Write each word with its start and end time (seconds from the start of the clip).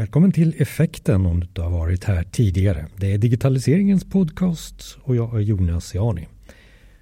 Välkommen 0.00 0.32
till 0.32 0.54
Effekten 0.58 1.26
om 1.26 1.40
du 1.40 1.46
inte 1.46 1.62
har 1.62 1.70
varit 1.70 2.04
här 2.04 2.22
tidigare. 2.22 2.86
Det 2.96 3.12
är 3.12 3.18
digitaliseringens 3.18 4.04
podcast 4.04 4.98
och 5.02 5.16
jag 5.16 5.36
är 5.36 5.40
Jonas 5.40 5.94
Jani. 5.94 6.28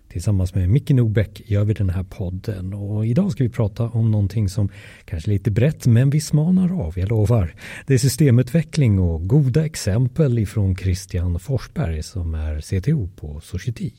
Tillsammans 0.08 0.54
med 0.54 0.68
Micke 0.70 0.90
Nobäck 0.90 1.42
gör 1.46 1.64
vi 1.64 1.74
den 1.74 1.90
här 1.90 2.02
podden 2.02 2.74
och 2.74 3.06
idag 3.06 3.32
ska 3.32 3.44
vi 3.44 3.50
prata 3.50 3.84
om 3.88 4.10
någonting 4.10 4.48
som 4.48 4.68
kanske 5.04 5.30
är 5.30 5.32
lite 5.32 5.50
brett 5.50 5.86
men 5.86 6.10
vi 6.10 6.20
smanar 6.20 6.82
av, 6.82 6.98
jag 6.98 7.08
lovar. 7.08 7.54
Det 7.86 7.94
är 7.94 7.98
systemutveckling 7.98 8.98
och 8.98 9.28
goda 9.28 9.64
exempel 9.64 10.38
ifrån 10.38 10.76
Christian 10.76 11.38
Forsberg 11.38 12.02
som 12.02 12.34
är 12.34 12.60
CTO 12.60 13.08
på 13.16 13.40
Society. 13.40 13.92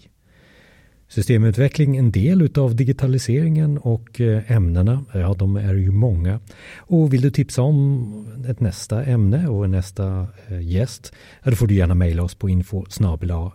Systemutveckling 1.10 1.98
en 1.98 2.12
del 2.12 2.42
utav 2.42 2.76
digitaliseringen 2.76 3.78
och 3.78 4.22
eh, 4.22 4.52
ämnena, 4.52 5.06
ja 5.14 5.34
de 5.34 5.56
är 5.56 5.74
ju 5.74 5.92
många. 5.92 6.40
Och 6.78 7.14
vill 7.14 7.22
du 7.22 7.32
tipsa 7.32 7.62
om 7.62 8.44
ett 8.48 8.60
nästa 8.60 9.04
ämne 9.04 9.48
och 9.48 9.70
nästa 9.70 10.28
eh, 10.48 10.62
gäst, 10.62 11.14
ja, 11.44 11.50
då 11.50 11.56
får 11.56 11.68
du 11.68 11.76
gärna 11.76 11.96
mejla 11.96 12.24
oss 12.24 12.36
på 12.36 12.50
info 12.50 12.86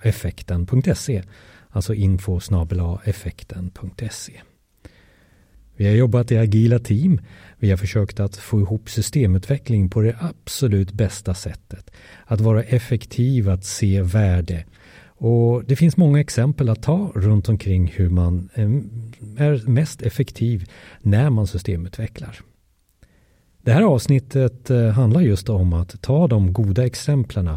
effekten.se 0.02 1.22
Alltså 1.70 1.94
info 1.94 2.40
effekten.se 3.04 4.41
Vi 5.77 5.86
har 5.86 5.94
jobbat 5.94 6.32
i 6.32 6.38
agila 6.38 6.78
team. 6.78 7.20
Vi 7.58 7.70
har 7.70 7.77
försökt 7.77 8.20
att 8.20 8.36
få 8.36 8.60
ihop 8.60 8.91
systemutveckling 8.91 9.91
på 9.91 10.00
det 10.00 10.16
absolut 10.20 10.92
bästa 10.92 11.34
sättet. 11.34 11.91
Att 12.24 12.41
vara 12.41 12.62
effektiv, 12.62 13.48
att 13.48 13.64
se 13.64 14.02
värde 14.02 14.64
och 15.24 15.64
det 15.64 15.77
finns 15.77 15.96
många 15.96 16.20
exempel 16.20 16.69
att 16.69 16.83
ta 16.83 17.12
runt 17.14 17.48
omkring 17.48 17.92
hur 17.96 18.09
man 18.09 18.48
eh, 18.55 18.64
är 19.47 19.69
mest 19.69 20.02
effektiv 20.02 20.70
när 21.00 21.30
man 21.30 21.47
systemutvecklar. 21.47 22.41
Det 23.62 23.73
här 23.73 23.83
avsnittet 23.83 24.70
eh, 24.70 24.88
handlar 24.88 25.20
just 25.20 25.48
om 25.48 25.73
att 25.73 26.02
ta 26.02 26.28
de 26.28 26.52
goda 26.52 26.87
exemplen 26.87 27.50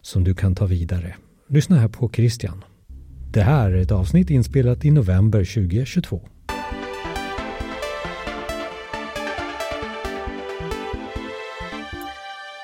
som 0.00 0.24
du 0.24 0.34
kan 0.34 0.54
ta 0.54 0.66
vidare. 0.66 1.14
Lyssna 1.48 1.78
här 1.78 1.88
på 1.88 2.10
Christian. 2.10 2.64
Det 3.32 3.42
här 3.42 3.70
är 3.70 3.80
ett 3.80 3.92
avsnitt 3.92 4.30
inspelat 4.30 4.84
i 4.84 4.90
november 4.90 5.44
2022. 5.44 6.20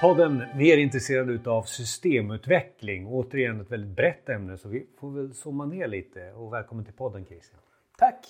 Podden 0.06 0.42
mer 0.56 0.76
intresserad 0.76 1.48
av 1.48 1.62
systemutveckling. 1.62 3.06
Återigen 3.06 3.60
ett 3.60 3.70
väldigt 3.70 3.96
brett 3.96 4.28
ämne 4.28 4.58
så 4.58 4.68
vi 4.68 4.86
får 5.00 5.10
väl 5.10 5.34
zooma 5.34 5.64
ner 5.64 5.86
lite. 5.86 6.32
Och 6.32 6.52
välkommen 6.52 6.84
till 6.84 6.94
podden 6.94 7.24
Christian. 7.24 7.60
Tack! 7.98 8.26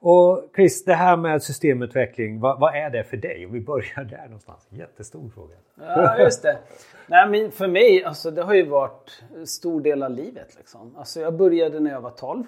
Och 0.00 0.50
Chris, 0.56 0.84
det 0.84 0.94
här 0.94 1.16
med 1.16 1.42
systemutveckling, 1.42 2.40
vad, 2.40 2.60
vad, 2.60 2.74
är 2.74 2.90
det 2.90 3.04
för 3.04 3.16
dig? 3.16 3.46
Och 3.46 3.54
vi 3.54 3.60
börjar 3.60 4.04
där 4.04 4.24
någonstans. 4.24 4.66
Jättestor 4.70 5.28
fråga. 5.34 5.54
Ja, 5.74 6.18
just 6.18 6.42
det. 6.42 6.58
Nej, 7.06 7.28
men 7.28 7.50
för 7.50 7.68
mig, 7.68 8.04
alltså, 8.04 8.30
det 8.30 8.42
har 8.42 8.54
ju 8.54 8.66
varit 8.66 9.22
en 9.36 9.46
stor 9.46 9.80
del 9.80 10.02
av 10.02 10.10
livet. 10.10 10.56
Liksom. 10.56 10.96
Alltså, 10.96 11.20
jag 11.20 11.34
började 11.36 11.80
när 11.80 11.90
jag 11.90 12.00
var 12.00 12.10
12. 12.10 12.44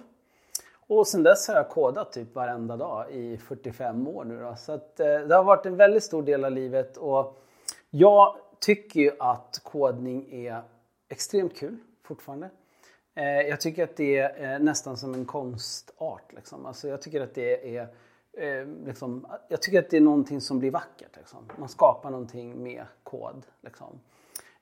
Och 0.86 1.06
sen 1.06 1.22
dess 1.22 1.48
har 1.48 1.54
jag 1.54 1.68
kodat 1.68 2.12
typ 2.12 2.34
varenda 2.34 2.76
dag 2.76 3.10
i 3.10 3.36
45 3.36 4.08
år 4.08 4.24
nu. 4.24 4.40
Då. 4.40 4.54
Så 4.56 4.72
att, 4.72 5.00
eh, 5.00 5.06
det 5.06 5.34
har 5.34 5.44
varit 5.44 5.66
en 5.66 5.76
väldigt 5.76 6.04
stor 6.04 6.22
del 6.22 6.44
av 6.44 6.52
livet. 6.52 6.96
Och 6.96 7.42
jag 7.90 8.36
tycker 8.60 9.00
ju 9.00 9.10
att 9.18 9.60
kodning 9.62 10.32
är 10.32 10.62
extremt 11.08 11.56
kul 11.56 11.76
fortfarande. 12.02 12.50
Eh, 13.14 13.24
jag 13.24 13.60
tycker 13.60 13.84
att 13.84 13.96
det 13.96 14.18
är 14.18 14.54
eh, 14.54 14.58
nästan 14.58 14.96
som 14.96 15.14
en 15.14 15.24
konstart. 15.24 16.32
Liksom. 16.32 16.66
Alltså 16.66 16.88
jag 16.88 17.02
tycker 17.02 17.20
att 17.20 17.34
det 17.34 17.76
är 17.76 17.88
eh, 18.32 18.66
liksom, 18.86 19.26
jag 19.48 19.62
tycker 19.62 19.78
att 19.78 19.90
det 19.90 19.96
är 19.96 20.00
någonting 20.00 20.40
som 20.40 20.58
blir 20.58 20.70
vackert. 20.70 21.16
Liksom. 21.16 21.38
Man 21.58 21.68
skapar 21.68 22.10
någonting 22.10 22.62
med 22.62 22.84
kod. 23.02 23.46
Liksom. 23.62 24.00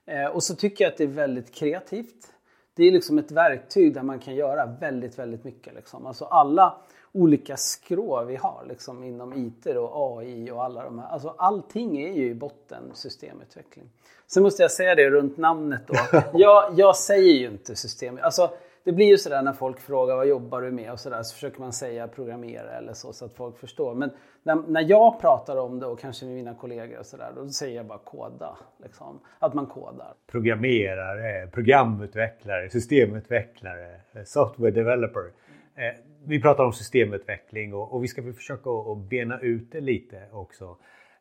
Eh, 0.06 0.26
och 0.26 0.42
så 0.42 0.54
tycker 0.56 0.84
jag 0.84 0.92
att 0.92 0.98
det 0.98 1.04
är 1.04 1.08
väldigt 1.08 1.54
kreativt. 1.54 2.32
Det 2.74 2.84
är 2.84 2.92
liksom 2.92 3.18
ett 3.18 3.30
verktyg 3.30 3.94
där 3.94 4.02
man 4.02 4.18
kan 4.18 4.34
göra 4.34 4.66
väldigt, 4.66 5.18
väldigt 5.18 5.44
mycket. 5.44 5.74
Liksom. 5.74 6.06
Alltså 6.06 6.24
alla 6.24 6.76
olika 7.14 7.56
skrå 7.56 8.24
vi 8.24 8.36
har 8.36 8.64
liksom, 8.68 9.04
inom 9.04 9.32
IT 9.32 9.66
och 9.66 10.20
AI 10.20 10.50
och 10.50 10.64
alla 10.64 10.84
de 10.84 10.98
här. 10.98 11.08
Alltså, 11.08 11.34
allting 11.38 12.02
är 12.02 12.12
ju 12.12 12.28
i 12.30 12.34
botten 12.34 12.82
systemutveckling. 12.94 13.90
Sen 14.26 14.42
måste 14.42 14.62
jag 14.62 14.70
säga 14.70 14.94
det 14.94 15.10
runt 15.10 15.36
namnet 15.36 15.82
då. 15.86 15.94
Jag, 16.34 16.74
jag 16.76 16.96
säger 16.96 17.32
ju 17.32 17.46
inte 17.46 17.76
system. 17.76 18.18
Alltså, 18.22 18.50
det 18.84 18.92
blir 18.92 19.06
ju 19.06 19.18
sådär 19.18 19.42
när 19.42 19.52
folk 19.52 19.80
frågar 19.80 20.16
vad 20.16 20.26
jobbar 20.26 20.62
du 20.62 20.70
med 20.70 20.92
och 20.92 21.00
sådär 21.00 21.22
så 21.22 21.34
försöker 21.34 21.60
man 21.60 21.72
säga 21.72 22.08
programmera 22.08 22.70
eller 22.70 22.92
så 22.92 23.12
så 23.12 23.24
att 23.24 23.32
folk 23.32 23.58
förstår. 23.58 23.94
Men 23.94 24.10
när, 24.42 24.54
när 24.54 24.90
jag 24.90 25.20
pratar 25.20 25.56
om 25.56 25.80
det 25.80 25.86
och 25.86 26.00
kanske 26.00 26.26
med 26.26 26.34
mina 26.34 26.54
kollegor 26.54 26.98
och 26.98 27.06
sådär 27.06 27.32
då 27.36 27.48
säger 27.48 27.76
jag 27.76 27.86
bara 27.86 27.98
koda. 27.98 28.58
Liksom. 28.82 29.20
Att 29.38 29.54
man 29.54 29.66
kodar. 29.66 30.14
Programmerare, 30.26 31.46
programutvecklare, 31.46 32.70
systemutvecklare, 32.70 34.00
software 34.24 34.70
developer. 34.70 35.30
Eh, 35.76 36.00
vi 36.26 36.42
pratar 36.42 36.64
om 36.64 36.72
systemutveckling 36.72 37.74
och, 37.74 37.94
och 37.94 38.04
vi 38.04 38.08
ska 38.08 38.22
väl 38.22 38.32
försöka 38.32 38.70
att 38.70 38.98
bena 38.98 39.40
ut 39.40 39.72
det 39.72 39.80
lite 39.80 40.28
också. 40.32 40.76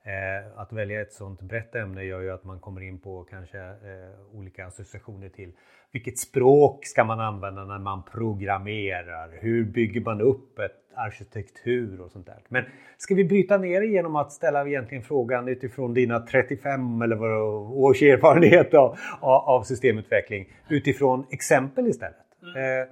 Eh, 0.06 0.60
att 0.60 0.74
välja 0.74 1.02
ett 1.02 1.14
sånt 1.14 1.42
brett 1.42 1.76
ämne 1.76 2.04
gör 2.04 2.22
ju 2.22 2.32
att 2.32 2.44
man 2.44 2.60
kommer 2.60 2.82
in 2.82 3.00
på 3.00 3.24
kanske 3.24 3.60
eh, 3.60 4.36
olika 4.38 4.66
associationer 4.66 5.30
till 5.30 5.52
vilket 5.92 6.18
språk 6.18 6.86
ska 6.86 7.04
man 7.04 7.20
använda 7.20 7.66
när 7.66 7.80
man 7.80 8.04
programmerar? 8.04 9.40
Hur 9.42 9.66
bygger 9.66 10.02
man 10.02 10.22
upp 10.22 10.60
ett 10.60 10.96
arkitektur 10.96 12.02
och 12.02 12.12
sånt 12.12 12.26
där? 12.26 12.40
Men 12.48 12.64
ska 12.98 13.16
vi 13.16 13.26
bryta 13.26 13.58
ner 13.58 13.82
det 13.82 13.88
genom 13.88 14.16
att 14.16 14.32
ställa 14.32 14.68
egentligen 14.68 15.04
frågan 15.04 15.48
utifrån 15.48 15.94
dina 15.94 16.20
35 16.20 17.02
eller 17.02 17.16
vad, 17.16 17.32
års 17.72 18.02
erfarenhet 18.02 18.74
av, 18.74 18.98
av 19.22 19.64
systemutveckling 19.64 20.54
utifrån 20.70 21.26
exempel 21.32 21.88
istället? 21.88 22.18
Mm. 22.42 22.82
Eh, 22.82 22.88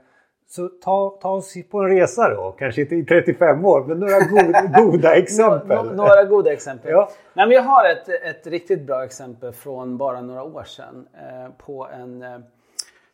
så 0.51 0.67
ta, 0.67 1.17
ta 1.21 1.29
oss 1.29 1.53
på 1.69 1.79
en 1.79 1.89
resa 1.89 2.29
då, 2.29 2.51
kanske 2.51 2.81
inte 2.81 2.95
i 2.95 3.05
35 3.05 3.65
år, 3.65 3.83
men 3.83 3.99
några 3.99 4.19
goda, 4.19 4.81
goda 4.83 5.15
exempel. 5.15 5.85
Nå, 5.85 5.93
några 5.93 6.23
goda 6.23 6.53
exempel. 6.53 6.91
Ja. 6.91 7.11
Nej, 7.33 7.47
men 7.47 7.55
jag 7.55 7.63
har 7.63 7.89
ett, 7.89 8.09
ett 8.09 8.47
riktigt 8.47 8.81
bra 8.81 9.03
exempel 9.03 9.53
från 9.53 9.97
bara 9.97 10.21
några 10.21 10.43
år 10.43 10.63
sedan 10.63 11.07
eh, 11.13 11.51
på 11.65 11.87
en 11.87 12.21
eh, 12.21 12.39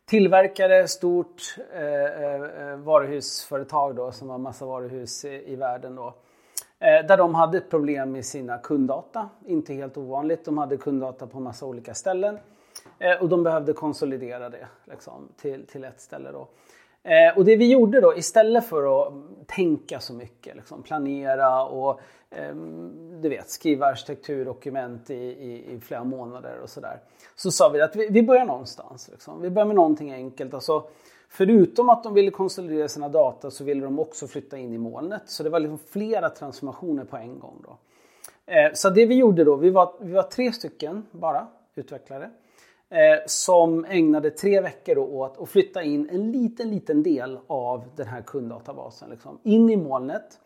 tillverkare, 0.06 0.88
stort 0.88 1.56
eh, 1.74 2.24
eh 2.24 2.76
varuhusföretag 2.76 3.96
då, 3.96 4.12
som 4.12 4.30
har 4.30 4.38
massa 4.38 4.66
varuhus 4.66 5.24
i, 5.24 5.52
i 5.52 5.56
världen. 5.56 5.94
Då. 5.94 6.14
Eh, 6.78 7.06
där 7.06 7.16
de 7.16 7.34
hade 7.34 7.60
problem 7.60 8.12
med 8.12 8.24
sina 8.24 8.58
kunddata, 8.58 9.28
inte 9.46 9.74
helt 9.74 9.96
ovanligt. 9.96 10.44
De 10.44 10.58
hade 10.58 10.76
kunddata 10.76 11.26
på 11.26 11.40
massa 11.40 11.66
olika 11.66 11.94
ställen 11.94 12.38
eh, 12.98 13.22
och 13.22 13.28
de 13.28 13.42
behövde 13.42 13.72
konsolidera 13.72 14.48
det 14.48 14.66
liksom, 14.84 15.28
till, 15.40 15.66
till 15.66 15.84
ett 15.84 16.00
ställe. 16.00 16.32
Då. 16.32 16.48
Eh, 17.08 17.38
och 17.38 17.44
det 17.44 17.56
vi 17.56 17.70
gjorde 17.70 18.00
då 18.00 18.16
istället 18.16 18.66
för 18.66 19.06
att 19.06 19.12
tänka 19.46 20.00
så 20.00 20.12
mycket, 20.12 20.56
liksom, 20.56 20.82
planera 20.82 21.64
och 21.64 22.00
eh, 22.30 22.54
du 23.22 23.28
vet, 23.28 23.50
skriva 23.50 23.86
arkitekturdokument 23.86 25.10
i, 25.10 25.14
i, 25.14 25.74
i, 25.74 25.80
flera 25.80 26.04
månader 26.04 26.58
och 26.62 26.70
sådär. 26.70 27.00
Så 27.36 27.50
sa 27.50 27.68
vi 27.68 27.80
att 27.80 27.96
vi, 27.96 28.08
vi 28.10 28.22
börjar 28.22 28.44
någonstans. 28.44 29.08
Liksom. 29.12 29.42
Vi 29.42 29.50
börjar 29.50 29.66
med 29.66 29.76
någonting 29.76 30.12
enkelt. 30.12 30.54
Alltså, 30.54 30.84
förutom 31.28 31.88
att 31.88 32.02
de 32.02 32.14
ville 32.14 32.30
konsolidera 32.30 32.88
sina 32.88 33.08
data 33.08 33.50
så 33.50 33.64
ville 33.64 33.84
de 33.84 33.98
också 33.98 34.26
flytta 34.26 34.58
in 34.58 34.72
i 34.72 34.78
molnet. 34.78 35.22
Så 35.26 35.42
det 35.42 35.50
var 35.50 35.60
liksom 35.60 35.78
flera 35.78 36.30
transformationer 36.30 37.04
på 37.04 37.16
en 37.16 37.38
gång. 37.38 37.64
Då. 37.64 37.76
Eh, 38.52 38.72
så 38.74 38.90
det 38.90 39.06
vi 39.06 39.14
gjorde 39.14 39.44
då, 39.44 39.56
vi 39.56 39.70
var, 39.70 39.92
vi 40.00 40.12
var 40.12 40.22
tre 40.22 40.52
stycken 40.52 41.06
bara 41.10 41.46
utvecklare 41.74 42.30
Eh, 42.90 43.18
som 43.26 43.84
ägnade 43.84 44.30
tre 44.30 44.60
veckor 44.60 44.98
åt 44.98 45.38
att 45.38 45.48
flytta 45.48 45.82
in 45.82 46.08
en 46.10 46.32
liten, 46.32 46.70
liten 46.70 47.02
del 47.02 47.38
av 47.46 47.84
den 47.96 48.06
här 48.06 48.22
kunddatabasen 48.22 49.10
liksom, 49.10 49.38
in 49.42 49.70
i 49.70 49.76
molnet. 49.76 50.38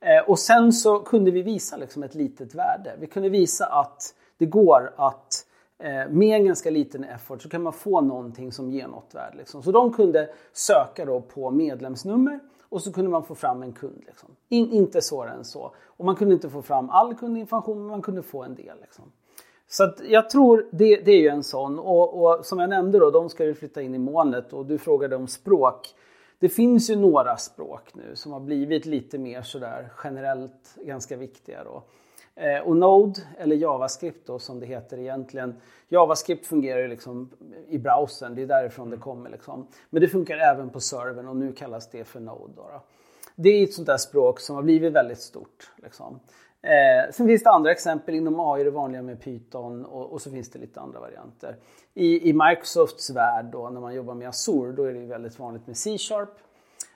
Eh, 0.00 0.30
och 0.30 0.38
sen 0.38 0.72
så 0.72 0.98
kunde 0.98 1.30
vi 1.30 1.42
visa 1.42 1.76
liksom, 1.76 2.02
ett 2.02 2.14
litet 2.14 2.54
värde. 2.54 2.96
Vi 2.98 3.06
kunde 3.06 3.28
visa 3.28 3.66
att 3.66 4.14
det 4.38 4.46
går 4.46 4.92
att 4.96 5.46
eh, 5.78 6.08
med 6.10 6.36
en 6.36 6.46
ganska 6.46 6.70
liten 6.70 7.04
effort 7.04 7.42
så 7.42 7.48
kan 7.48 7.62
man 7.62 7.72
få 7.72 8.00
någonting 8.00 8.52
som 8.52 8.70
ger 8.70 8.88
något 8.88 9.14
värde. 9.14 9.36
Liksom. 9.36 9.62
Så 9.62 9.72
de 9.72 9.92
kunde 9.92 10.28
söka 10.52 11.04
då 11.04 11.20
på 11.20 11.50
medlemsnummer 11.50 12.40
och 12.62 12.82
så 12.82 12.92
kunde 12.92 13.10
man 13.10 13.24
få 13.24 13.34
fram 13.34 13.62
en 13.62 13.72
kund. 13.72 14.02
Liksom. 14.06 14.28
In, 14.48 14.70
inte 14.70 15.02
svårare 15.02 15.34
än 15.34 15.44
så. 15.44 15.74
Och 15.84 16.04
man 16.04 16.16
kunde 16.16 16.34
inte 16.34 16.50
få 16.50 16.62
fram 16.62 16.90
all 16.90 17.14
kundinformation 17.14 17.78
men 17.78 17.86
man 17.86 18.02
kunde 18.02 18.22
få 18.22 18.42
en 18.42 18.54
del. 18.54 18.76
Liksom. 18.80 19.04
Så 19.68 19.94
jag 20.08 20.30
tror 20.30 20.66
det, 20.70 20.96
det 20.96 21.10
är 21.10 21.20
ju 21.20 21.28
en 21.28 21.42
sån. 21.42 21.78
Och, 21.78 22.22
och, 22.22 22.46
som 22.46 22.58
jag 22.58 22.70
nämnde 22.70 22.98
då, 22.98 23.10
de 23.10 23.28
ska 23.28 23.44
ju 23.44 23.54
flytta 23.54 23.82
in 23.82 23.94
i 23.94 23.98
molnet 23.98 24.52
och 24.52 24.66
du 24.66 24.78
frågade 24.78 25.16
om 25.16 25.28
språk. 25.28 25.94
Det 26.38 26.48
finns 26.48 26.90
ju 26.90 26.96
några 26.96 27.36
språk 27.36 27.94
nu 27.94 28.16
som 28.16 28.32
har 28.32 28.40
blivit 28.40 28.86
lite 28.86 29.18
mer 29.18 29.42
sådär 29.42 29.92
generellt 30.04 30.76
ganska 30.84 31.16
viktiga 31.16 31.64
då. 31.64 31.82
Eh, 32.40 32.60
och 32.60 32.76
Node, 32.76 33.20
eller 33.38 33.56
JavaScript 33.56 34.26
då 34.26 34.38
som 34.38 34.60
det 34.60 34.66
heter 34.66 34.98
egentligen. 34.98 35.54
JavaScript 35.88 36.46
fungerar 36.46 36.80
ju 36.80 36.88
liksom 36.88 37.30
i 37.68 37.78
browsern, 37.78 38.34
det 38.34 38.42
är 38.42 38.46
därifrån 38.46 38.90
det 38.90 38.96
kommer 38.96 39.30
liksom. 39.30 39.66
Men 39.90 40.00
det 40.00 40.08
funkar 40.08 40.36
även 40.36 40.70
på 40.70 40.80
servern 40.80 41.28
och 41.28 41.36
nu 41.36 41.52
kallas 41.52 41.90
det 41.90 42.04
för 42.04 42.20
Node. 42.20 42.52
Då, 42.56 42.62
då. 42.62 42.82
Det 43.36 43.48
är 43.48 43.64
ett 43.64 43.74
sånt 43.74 43.86
där 43.86 43.96
språk 43.96 44.40
som 44.40 44.56
har 44.56 44.62
blivit 44.62 44.92
väldigt 44.92 45.20
stort. 45.20 45.72
Liksom. 45.76 46.20
Eh, 46.66 47.10
sen 47.10 47.26
finns 47.26 47.42
det 47.42 47.50
andra 47.50 47.70
exempel. 47.72 48.14
Inom 48.14 48.40
AI 48.40 48.64
det 48.64 48.70
vanliga 48.70 49.02
med 49.02 49.20
Python 49.22 49.84
och, 49.84 50.12
och 50.12 50.22
så 50.22 50.30
finns 50.30 50.50
det 50.50 50.58
lite 50.58 50.80
andra 50.80 51.00
varianter. 51.00 51.56
I, 51.94 52.30
i 52.30 52.32
Microsofts 52.32 53.10
värld 53.10 53.46
då, 53.52 53.70
när 53.70 53.80
man 53.80 53.94
jobbar 53.94 54.14
med 54.14 54.28
Azure, 54.28 54.72
då 54.72 54.84
är 54.84 54.92
det 54.92 55.06
väldigt 55.06 55.38
vanligt 55.38 55.66
med 55.66 55.76
C-sharp. 55.76 56.28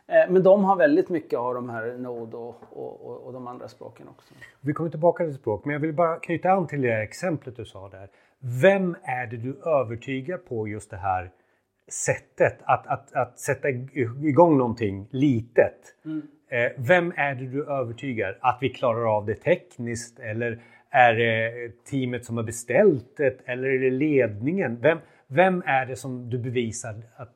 Eh, 0.06 0.30
men 0.32 0.42
de 0.42 0.64
har 0.64 0.76
väldigt 0.76 1.08
mycket 1.08 1.38
av 1.38 1.54
de 1.54 1.70
här 1.70 1.98
Node 1.98 2.36
och, 2.36 2.56
och, 2.70 3.26
och, 3.26 3.32
de 3.32 3.46
andra 3.46 3.68
språken 3.68 4.08
också. 4.08 4.34
Vi 4.60 4.72
kommer 4.72 4.90
tillbaka 4.90 5.24
till 5.24 5.34
språk, 5.34 5.64
men 5.64 5.72
jag 5.72 5.80
vill 5.80 5.94
bara 5.94 6.16
knyta 6.16 6.50
an 6.50 6.66
till 6.66 6.82
det 6.82 7.02
exemplet 7.02 7.56
du 7.56 7.64
sa 7.64 7.88
där. 7.88 8.08
Vem 8.62 8.96
är 9.02 9.26
det 9.26 9.36
du 9.36 9.60
övertygar 9.66 10.38
på 10.38 10.68
just 10.68 10.90
det 10.90 10.96
här 10.96 11.30
sättet 12.06 12.58
att, 12.62 12.86
att, 12.86 13.12
att 13.12 13.38
sätta 13.38 13.68
igång 14.22 14.58
någonting 14.58 15.08
litet? 15.10 15.94
Mm. 16.04 16.22
Eh, 16.50 16.72
vem 16.76 17.12
är 17.16 17.34
det 17.34 17.46
du 17.46 17.64
övertygar? 17.64 18.38
Att 18.40 18.58
vi 18.60 18.68
klarar 18.68 19.16
av 19.16 19.26
det 19.26 19.34
tekniskt 19.34 20.20
eller 20.20 20.62
är 20.90 21.14
det 21.14 21.70
teamet 21.90 22.24
som 22.24 22.36
har 22.36 22.44
beställt 22.44 23.16
det 23.16 23.40
eller 23.44 23.68
är 23.68 23.78
det 23.78 23.90
ledningen? 23.90 24.78
Vem, 24.80 24.98
vem 25.26 25.62
är 25.66 25.86
det 25.86 25.96
som 25.96 26.30
du 26.30 26.38
bevisar 26.38 26.94
att 27.16 27.34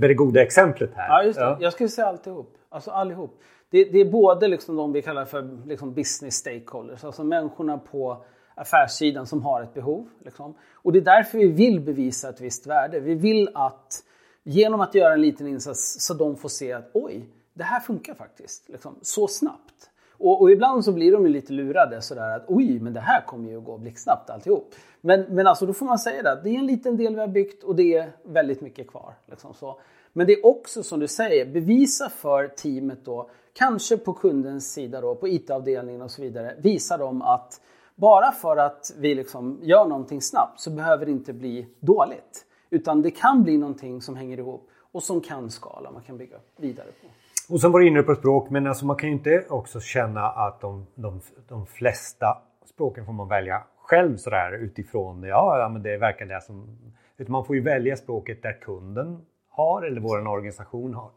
med 0.00 0.10
det 0.10 0.14
goda 0.14 0.42
exemplet 0.42 0.90
här? 0.94 1.08
Ja, 1.08 1.22
just 1.24 1.38
det. 1.38 1.44
Ja. 1.44 1.58
Jag 1.60 1.72
skulle 1.72 1.88
säga 1.88 2.06
alltihop. 2.06 2.54
Alltså 2.68 2.90
allihop. 2.90 3.40
Det, 3.70 3.84
det 3.84 3.98
är 3.98 4.10
både 4.10 4.48
liksom 4.48 4.76
de 4.76 4.92
vi 4.92 5.02
kallar 5.02 5.24
för 5.24 5.66
liksom 5.66 5.94
business 5.94 6.34
stakeholders, 6.34 7.04
alltså 7.04 7.24
människorna 7.24 7.78
på 7.78 8.24
affärssidan 8.54 9.26
som 9.26 9.42
har 9.42 9.62
ett 9.62 9.74
behov. 9.74 10.08
Liksom. 10.24 10.54
Och 10.72 10.92
det 10.92 10.98
är 10.98 11.04
därför 11.04 11.38
vi 11.38 11.52
vill 11.52 11.80
bevisa 11.80 12.28
ett 12.28 12.40
visst 12.40 12.66
värde. 12.66 13.00
Vi 13.00 13.14
vill 13.14 13.48
att 13.54 14.02
genom 14.42 14.80
att 14.80 14.94
göra 14.94 15.12
en 15.12 15.22
liten 15.22 15.46
insats 15.46 15.96
så 16.06 16.14
de 16.14 16.36
får 16.36 16.48
se 16.48 16.72
att 16.72 16.90
oj, 16.92 17.24
det 17.54 17.64
här 17.64 17.80
funkar 17.80 18.14
faktiskt 18.14 18.68
liksom, 18.68 18.94
så 19.02 19.28
snabbt. 19.28 19.90
Och, 20.18 20.40
och, 20.40 20.50
ibland 20.50 20.84
så 20.84 20.92
blir 20.92 21.12
de 21.12 21.26
ju 21.26 21.32
lite 21.32 21.52
lurade 21.52 22.02
sådär 22.02 22.36
att 22.36 22.44
oj, 22.48 22.80
men 22.80 22.92
det 22.92 23.00
här 23.00 23.26
kommer 23.26 23.50
ju 23.50 23.58
att 23.58 23.64
gå 23.64 23.78
blixtsnabbt 23.78 24.30
alltihop. 24.30 24.74
Men, 25.00 25.20
men 25.20 25.46
alltså 25.46 25.66
då 25.66 25.72
får 25.72 25.86
man 25.86 25.98
säga 25.98 26.22
det 26.22 26.32
att 26.32 26.44
det 26.44 26.50
är 26.50 26.58
en 26.58 26.66
liten 26.66 26.96
del 26.96 27.14
vi 27.14 27.20
har 27.20 27.28
byggt 27.28 27.62
och 27.62 27.76
det 27.76 27.94
är 27.94 28.12
väldigt 28.24 28.60
mycket 28.60 28.90
kvar. 28.90 29.14
Liksom 29.26 29.54
så. 29.54 29.80
Men 30.12 30.26
det 30.26 30.32
är 30.32 30.46
också 30.46 30.82
som 30.82 31.00
du 31.00 31.08
säger, 31.08 31.46
bevisa 31.46 32.08
för 32.08 32.48
teamet 32.48 33.04
då, 33.04 33.30
kanske 33.52 33.96
på 33.96 34.12
kundens 34.12 34.72
sida 34.72 35.00
då, 35.00 35.14
på 35.14 35.28
IT-avdelningen 35.28 36.02
och 36.02 36.10
så 36.10 36.22
vidare, 36.22 36.54
visa 36.58 36.96
dem 36.96 37.22
att 37.22 37.60
bara 37.94 38.32
för 38.32 38.56
att 38.56 38.92
vi 38.98 39.14
liksom 39.14 39.60
gör 39.62 39.84
någonting 39.84 40.22
snabbt 40.22 40.60
så 40.60 40.70
behöver 40.70 41.06
det 41.06 41.12
inte 41.12 41.32
bli 41.32 41.66
dåligt. 41.80 42.46
Utan 42.70 43.02
det 43.02 43.10
kan 43.10 43.42
bli 43.42 43.58
någonting 43.58 44.02
som 44.02 44.16
hänger 44.16 44.38
ihop 44.38 44.68
och 44.92 45.02
som 45.02 45.20
kan 45.20 45.50
skala, 45.50 45.90
man 45.90 46.02
kan 46.02 46.18
bygga 46.18 46.36
vidare 46.56 46.86
på. 47.02 47.08
Och 47.48 47.60
sen 47.60 47.72
var 47.72 47.80
du 47.80 47.86
inne 47.86 48.02
på 48.02 48.14
språk, 48.14 48.50
men 48.50 48.66
alltså 48.66 48.86
man 48.86 48.96
kan 48.96 49.08
ju 49.08 49.14
inte 49.14 49.44
också 49.48 49.80
känna 49.80 50.20
att 50.20 50.60
de, 50.60 50.86
de, 50.94 51.20
de 51.48 51.66
flesta 51.66 52.38
språken 52.66 53.06
får 53.06 53.12
man 53.12 53.28
välja 53.28 53.62
själv 53.78 54.16
sådär 54.16 54.52
utifrån, 54.52 55.22
ja, 55.22 55.58
ja 55.58 55.68
men 55.68 55.82
det 55.82 55.96
verkar 55.96 56.26
det 56.26 56.40
som... 56.40 56.78
Utan 57.16 57.32
man 57.32 57.44
får 57.44 57.56
ju 57.56 57.62
välja 57.62 57.96
språket 57.96 58.42
där 58.42 58.60
kunden 58.60 59.20
har 59.50 59.82
eller 59.82 60.00
vår 60.00 60.28
organisation 60.28 60.94
har. 60.94 61.10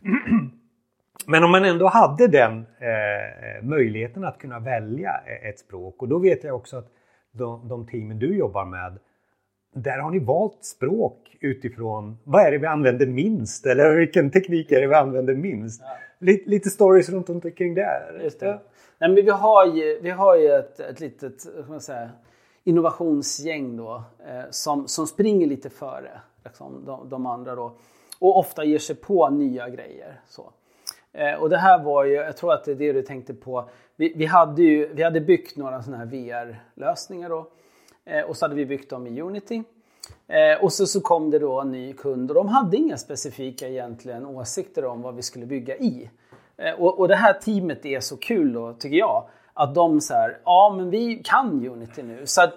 Men 1.26 1.44
om 1.44 1.50
man 1.50 1.64
ändå 1.64 1.86
hade 1.88 2.28
den 2.28 2.58
eh, 2.58 3.62
möjligheten 3.62 4.24
att 4.24 4.38
kunna 4.38 4.58
välja 4.58 5.12
ett 5.48 5.58
språk 5.58 6.02
och 6.02 6.08
då 6.08 6.18
vet 6.18 6.44
jag 6.44 6.56
också 6.56 6.76
att 6.76 6.88
de, 7.32 7.68
de 7.68 7.86
teamen 7.86 8.18
du 8.18 8.36
jobbar 8.36 8.64
med 8.64 8.98
där 9.76 9.98
har 9.98 10.10
ni 10.10 10.18
valt 10.18 10.64
språk 10.64 11.36
utifrån 11.40 12.18
vad 12.24 12.42
är 12.42 12.50
det 12.50 12.58
vi 12.58 12.66
använder 12.66 13.06
minst 13.06 13.66
eller 13.66 13.96
vilken 13.96 14.30
teknik 14.30 14.72
är 14.72 14.80
det 14.80 14.86
vi 14.86 14.94
använder 14.94 15.34
minst? 15.34 15.80
Ja. 15.84 15.96
Lite, 16.18 16.50
lite 16.50 16.70
stories 16.70 17.08
runt 17.08 17.30
omkring 17.30 17.74
det. 17.74 17.88
Just 18.22 18.40
det. 18.40 18.60
Nej, 18.98 19.10
men 19.10 19.14
vi 19.14 19.30
har 19.30 19.66
ju, 19.66 20.00
vi 20.02 20.10
har 20.10 20.36
ju 20.36 20.52
ett, 20.52 20.80
ett 20.80 21.00
litet 21.00 21.46
man 21.68 21.80
säga, 21.80 22.10
innovationsgäng 22.64 23.76
då, 23.76 24.02
eh, 24.28 24.44
som, 24.50 24.88
som 24.88 25.06
springer 25.06 25.46
lite 25.46 25.70
före 25.70 26.20
liksom, 26.44 26.84
de, 26.84 27.08
de, 27.08 27.26
andra 27.26 27.54
då, 27.54 27.76
och 28.18 28.38
ofta 28.38 28.64
ger 28.64 28.78
sig 28.78 28.96
på 28.96 29.30
nya 29.30 29.68
grejer. 29.68 30.20
Så. 30.28 30.52
Eh, 31.12 31.34
och 31.34 31.50
det 31.50 31.58
här 31.58 31.84
var 31.84 32.04
ju, 32.04 32.12
jag 32.12 32.36
tror 32.36 32.52
att 32.52 32.64
det 32.64 32.70
är 32.70 32.74
det 32.74 32.92
du 32.92 33.02
tänkte 33.02 33.34
på, 33.34 33.68
vi, 33.96 34.12
vi 34.16 34.26
hade 34.26 34.62
ju 34.62 34.94
vi 34.94 35.02
hade 35.02 35.20
byggt 35.20 35.56
några 35.56 35.82
sådana 35.82 36.04
här 36.04 36.10
VR-lösningar 36.10 37.28
då 37.28 37.50
Eh, 38.06 38.22
och 38.22 38.36
så 38.36 38.44
hade 38.44 38.54
vi 38.54 38.66
byggt 38.66 38.90
dem 38.90 39.06
i 39.06 39.20
Unity. 39.20 39.62
Eh, 40.26 40.64
och 40.64 40.72
så, 40.72 40.86
så 40.86 41.00
kom 41.00 41.30
det 41.30 41.38
då 41.38 41.60
en 41.60 41.72
ny 41.72 41.92
kund 41.92 42.30
och 42.30 42.34
de 42.34 42.48
hade 42.48 42.76
inga 42.76 42.96
specifika 42.96 43.68
egentligen 43.68 44.26
åsikter 44.26 44.84
om 44.84 45.02
vad 45.02 45.16
vi 45.16 45.22
skulle 45.22 45.46
bygga 45.46 45.76
i. 45.76 46.10
Eh, 46.56 46.80
och, 46.80 46.98
och 46.98 47.08
det 47.08 47.16
här 47.16 47.32
teamet 47.32 47.86
är 47.86 48.00
så 48.00 48.16
kul 48.16 48.52
då, 48.52 48.72
tycker 48.72 48.96
jag. 48.96 49.28
Att 49.54 49.74
de 49.74 50.00
så 50.00 50.14
här, 50.14 50.38
ja 50.44 50.74
men 50.76 50.90
vi 50.90 51.22
kan 51.24 51.66
Unity 51.66 52.02
nu. 52.02 52.26
Så 52.26 52.42
att, 52.42 52.52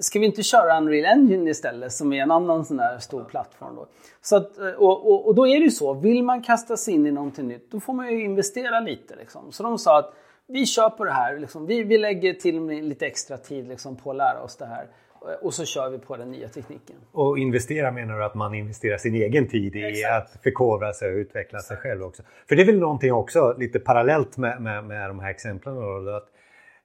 ska 0.00 0.18
vi 0.18 0.26
inte 0.26 0.42
köra 0.42 0.78
Unreal 0.78 1.18
Engine 1.18 1.50
istället 1.50 1.92
som 1.92 2.12
är 2.12 2.22
en 2.22 2.30
annan 2.30 2.64
sån 2.64 2.76
där 2.76 2.98
stor 2.98 3.24
plattform 3.24 3.76
då? 3.76 3.86
Så 4.22 4.36
att, 4.36 4.58
eh, 4.58 4.68
och, 4.68 5.06
och, 5.06 5.26
och, 5.26 5.34
då 5.34 5.46
är 5.46 5.58
det 5.58 5.64
ju 5.64 5.70
så, 5.70 5.94
vill 5.94 6.22
man 6.22 6.42
kasta 6.42 6.76
sig 6.76 6.94
in 6.94 7.06
i 7.06 7.10
någonting 7.10 7.48
nytt 7.48 7.70
då 7.70 7.80
får 7.80 7.92
man 7.92 8.12
ju 8.12 8.24
investera 8.24 8.80
lite. 8.80 9.16
Liksom. 9.16 9.52
Så 9.52 9.62
de 9.62 9.78
sa 9.78 9.98
att 9.98 10.14
vi 10.48 10.66
kör 10.66 10.90
på 10.90 11.04
det 11.04 11.12
här. 11.12 11.38
Liksom. 11.38 11.66
Vi, 11.66 11.82
vi 11.82 11.98
lägger 11.98 12.32
till 12.34 12.66
lite 12.66 13.06
extra 13.06 13.36
tid 13.36 13.68
liksom, 13.68 13.96
på 13.96 14.10
att 14.10 14.16
lära 14.16 14.42
oss 14.42 14.56
det 14.56 14.66
här. 14.66 14.86
Och 15.42 15.54
så 15.54 15.64
kör 15.64 15.90
vi 15.90 15.98
på 15.98 16.16
den 16.16 16.30
nya 16.30 16.48
tekniken. 16.48 16.96
Och 17.12 17.38
investera 17.38 17.90
menar 17.90 18.18
du 18.18 18.24
att 18.24 18.34
man 18.34 18.54
investerar 18.54 18.98
sin 18.98 19.14
egen 19.14 19.48
tid 19.48 19.76
i 19.76 19.82
Exakt. 19.82 20.36
att 20.36 20.42
förkovra 20.42 20.92
sig 20.92 21.12
och 21.12 21.16
utveckla 21.16 21.58
sig 21.58 21.76
själv 21.76 22.02
också? 22.02 22.22
För 22.48 22.56
det 22.56 22.62
är 22.62 22.66
väl 22.66 22.78
någonting 22.78 23.12
också 23.12 23.54
lite 23.58 23.78
parallellt 23.78 24.36
med, 24.36 24.62
med, 24.62 24.84
med 24.84 25.10
de 25.10 25.20
här 25.20 25.30
exemplen. 25.30 25.74
Då, 25.74 26.10
att, 26.16 26.28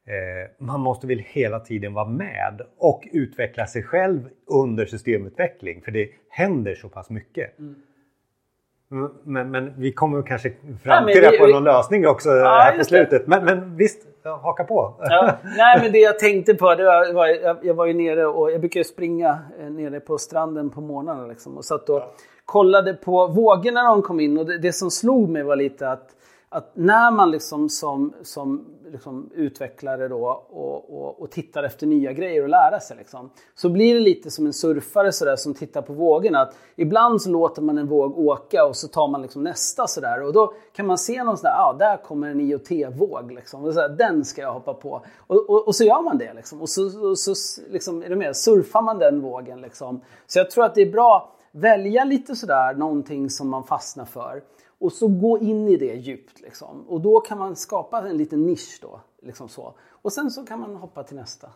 eh, 0.07 0.65
man 0.65 0.79
måste 0.79 1.07
väl 1.07 1.19
hela 1.19 1.59
tiden 1.59 1.93
vara 1.93 2.07
med 2.07 2.61
och 2.77 3.07
utveckla 3.11 3.67
sig 3.67 3.83
själv 3.83 4.29
under 4.45 4.85
systemutveckling. 4.85 5.81
För 5.81 5.91
det 5.91 6.09
händer 6.29 6.75
så 6.75 6.89
pass 6.89 7.09
mycket. 7.09 7.59
Mm. 7.59 7.75
Men, 9.23 9.51
men 9.51 9.73
vi 9.77 9.91
kommer 9.91 10.21
kanske 10.21 10.49
fram 10.83 11.07
ja, 11.07 11.13
till 11.13 11.21
det 11.21 11.37
på 11.37 11.45
vi, 11.45 11.53
någon 11.53 11.63
lösning 11.63 12.07
också 12.07 12.29
ja, 12.29 12.49
här 12.49 12.77
på 12.77 12.83
slutet. 12.83 13.27
Men, 13.27 13.45
men 13.45 13.75
visst, 13.77 14.07
haka 14.23 14.63
på. 14.63 14.95
Ja, 14.99 15.37
nej, 15.57 15.79
men 15.81 15.91
det 15.91 15.99
jag 15.99 16.19
tänkte 16.19 16.53
på, 16.53 16.75
det 16.75 16.83
var, 16.83 17.13
var 17.13 17.27
jag, 17.27 17.57
jag, 17.61 17.73
var 17.73 17.85
ju 17.85 17.93
nere 17.93 18.25
och 18.25 18.51
jag 18.51 18.59
brukar 18.59 18.83
springa 18.83 19.39
eh, 19.59 19.69
nere 19.69 19.99
på 19.99 20.17
stranden 20.17 20.69
på 20.69 20.81
morgnarna 20.81 21.27
liksom, 21.27 21.57
och 21.57 21.65
satt 21.65 21.89
och 21.89 21.95
ja. 21.95 22.11
kollade 22.45 22.93
på 22.93 23.27
vågorna 23.27 23.83
när 23.83 23.89
de 23.89 24.01
kom 24.01 24.19
in 24.19 24.37
och 24.37 24.45
det, 24.45 24.57
det 24.57 24.73
som 24.73 24.91
slog 24.91 25.29
mig 25.29 25.43
var 25.43 25.55
lite 25.55 25.89
att 25.89 26.15
att 26.53 26.71
när 26.73 27.11
man 27.11 27.31
liksom 27.31 27.69
som, 27.69 28.13
som 28.21 28.65
liksom 28.91 29.29
utvecklare 29.33 30.07
då 30.07 30.45
och, 30.49 31.01
och, 31.01 31.21
och, 31.21 31.31
tittar 31.31 31.63
efter 31.63 31.87
nya 31.87 32.13
grejer 32.13 32.43
och 32.43 32.49
lära 32.49 32.79
sig 32.79 32.97
liksom, 32.97 33.29
så 33.55 33.69
blir 33.69 33.93
det 33.93 33.99
lite 33.99 34.31
som 34.31 34.45
en 34.45 34.53
surfare 34.53 35.11
sådär 35.11 35.35
som 35.35 35.53
tittar 35.53 35.81
på 35.81 35.93
vågorna. 35.93 36.39
Att 36.39 36.55
ibland 36.75 37.21
så 37.21 37.29
låter 37.29 37.61
man 37.61 37.77
en 37.77 37.87
våg 37.87 38.19
åka 38.19 38.65
och 38.65 38.75
så 38.75 38.87
tar 38.87 39.07
man 39.07 39.21
liksom 39.21 39.43
nästa 39.43 39.87
sådär 39.87 40.23
och 40.23 40.33
då 40.33 40.53
kan 40.73 40.87
man 40.87 40.97
se 40.97 41.23
någon 41.23 41.37
sån 41.37 41.43
där, 41.43 41.55
ah, 41.57 41.73
där 41.73 41.97
kommer 41.97 42.29
en 42.29 42.39
IoT-våg 42.39 43.31
liksom. 43.31 43.65
Och 43.65 43.73
så 43.73 43.87
den 43.87 44.25
ska 44.25 44.41
jag 44.41 44.53
hoppa 44.53 44.73
på. 44.73 45.01
Och, 45.17 45.49
och, 45.49 45.67
och 45.67 45.75
så 45.75 45.83
gör 45.83 46.01
man 46.01 46.17
det 46.17 46.33
liksom. 46.33 46.61
Och 46.61 46.69
så, 46.69 47.15
så 47.15 47.33
liksom, 47.69 48.03
är 48.03 48.09
det 48.09 48.15
med, 48.15 48.35
surfar 48.35 48.81
man 48.81 48.97
den 48.97 49.21
vågen 49.21 49.61
liksom. 49.61 50.01
Så 50.27 50.39
jag 50.39 50.51
tror 50.51 50.65
att 50.65 50.75
det 50.75 50.81
är 50.81 50.91
bra 50.91 51.35
välja 51.51 52.03
lite 52.03 52.35
sådär 52.35 52.73
någonting 52.73 53.29
som 53.29 53.49
man 53.49 53.63
fastnar 53.63 54.05
för. 54.05 54.41
Och 54.81 54.91
så 54.91 55.07
gå 55.07 55.39
in 55.39 55.67
i 55.67 55.77
det 55.77 55.93
djupt. 55.93 56.41
Liksom. 56.41 56.85
Och 56.87 57.01
då 57.01 57.19
kan 57.19 57.37
man 57.37 57.55
skapa 57.55 58.09
en 58.09 58.17
liten 58.17 58.45
nisch 58.45 58.79
då. 58.81 59.01
Liksom 59.21 59.49
så. 59.49 59.73
Och 60.01 60.13
sen 60.13 60.31
så 60.31 60.45
kan 60.45 60.59
man 60.59 60.75
hoppa 60.75 61.03
till 61.03 61.15
nästa. 61.15 61.47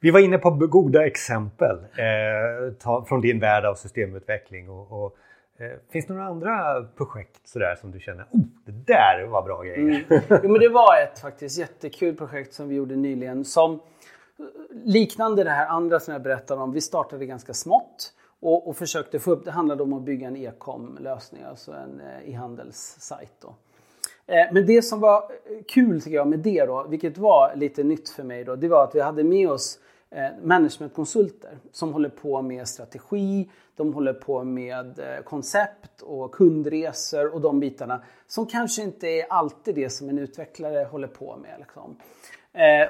Vi 0.00 0.10
var 0.10 0.20
inne 0.20 0.38
på 0.38 0.50
goda 0.50 1.06
exempel 1.06 1.76
eh, 1.78 2.72
ta, 2.78 3.04
från 3.04 3.20
din 3.20 3.40
värld 3.40 3.64
av 3.64 3.74
systemutveckling. 3.74 4.70
Och, 4.70 5.04
och 5.04 5.16
eh, 5.58 5.78
finns 5.92 6.06
det 6.06 6.12
några 6.12 6.26
andra 6.26 6.84
projekt 6.96 7.48
sådär 7.48 7.76
som 7.80 7.90
du 7.90 8.00
känner, 8.00 8.24
oh, 8.30 8.40
det 8.64 8.72
där 8.72 9.26
var 9.26 9.42
bra 9.42 9.62
grejer? 9.62 9.78
Mm. 9.78 10.02
Jo, 10.42 10.50
men 10.50 10.60
det 10.60 10.68
var 10.68 11.02
ett 11.02 11.18
faktiskt 11.18 11.58
jättekul 11.58 12.16
projekt 12.16 12.54
som 12.54 12.68
vi 12.68 12.74
gjorde 12.74 12.96
nyligen 12.96 13.44
som 13.44 13.80
liknande 14.84 15.44
det 15.44 15.50
här 15.50 15.66
andra 15.66 16.00
som 16.00 16.12
jag 16.12 16.22
berättade 16.22 16.60
om. 16.60 16.72
Vi 16.72 16.80
startade 16.80 17.26
ganska 17.26 17.54
smått 17.54 18.12
och, 18.44 18.68
och 18.68 18.76
försökte 18.76 19.18
få 19.18 19.30
upp, 19.30 19.44
det 19.44 19.50
handlade 19.50 19.82
om 19.82 19.92
att 19.92 20.02
bygga 20.02 20.26
en 20.26 20.36
e-com-lösning, 20.36 21.42
alltså 21.42 21.72
en 21.72 22.00
eh, 22.00 22.30
e-handelssajt. 22.30 23.44
Eh, 24.26 24.52
men 24.52 24.66
det 24.66 24.82
som 24.82 25.00
var 25.00 25.16
eh, 25.16 25.64
kul 25.68 26.02
tycker 26.02 26.16
jag 26.16 26.28
med 26.28 26.38
det 26.38 26.64
då, 26.64 26.86
vilket 26.88 27.18
var 27.18 27.56
lite 27.56 27.84
nytt 27.84 28.08
för 28.08 28.22
mig 28.22 28.44
då, 28.44 28.56
det 28.56 28.68
var 28.68 28.84
att 28.84 28.94
vi 28.94 29.00
hade 29.00 29.24
med 29.24 29.50
oss 29.50 29.78
eh, 30.10 30.28
managementkonsulter 30.42 31.58
som 31.72 31.92
håller 31.92 32.08
på 32.08 32.42
med 32.42 32.68
strategi, 32.68 33.50
de 33.76 33.94
håller 33.94 34.12
på 34.12 34.44
med 34.44 34.98
eh, 34.98 35.24
koncept 35.24 36.02
och 36.02 36.32
kundresor 36.32 37.34
och 37.34 37.40
de 37.40 37.60
bitarna 37.60 38.02
som 38.26 38.46
kanske 38.46 38.82
inte 38.82 39.08
är 39.08 39.26
alltid 39.30 39.74
det 39.74 39.90
som 39.90 40.08
en 40.08 40.18
utvecklare 40.18 40.84
håller 40.84 41.08
på 41.08 41.36
med. 41.36 41.54
Liksom. 41.58 41.96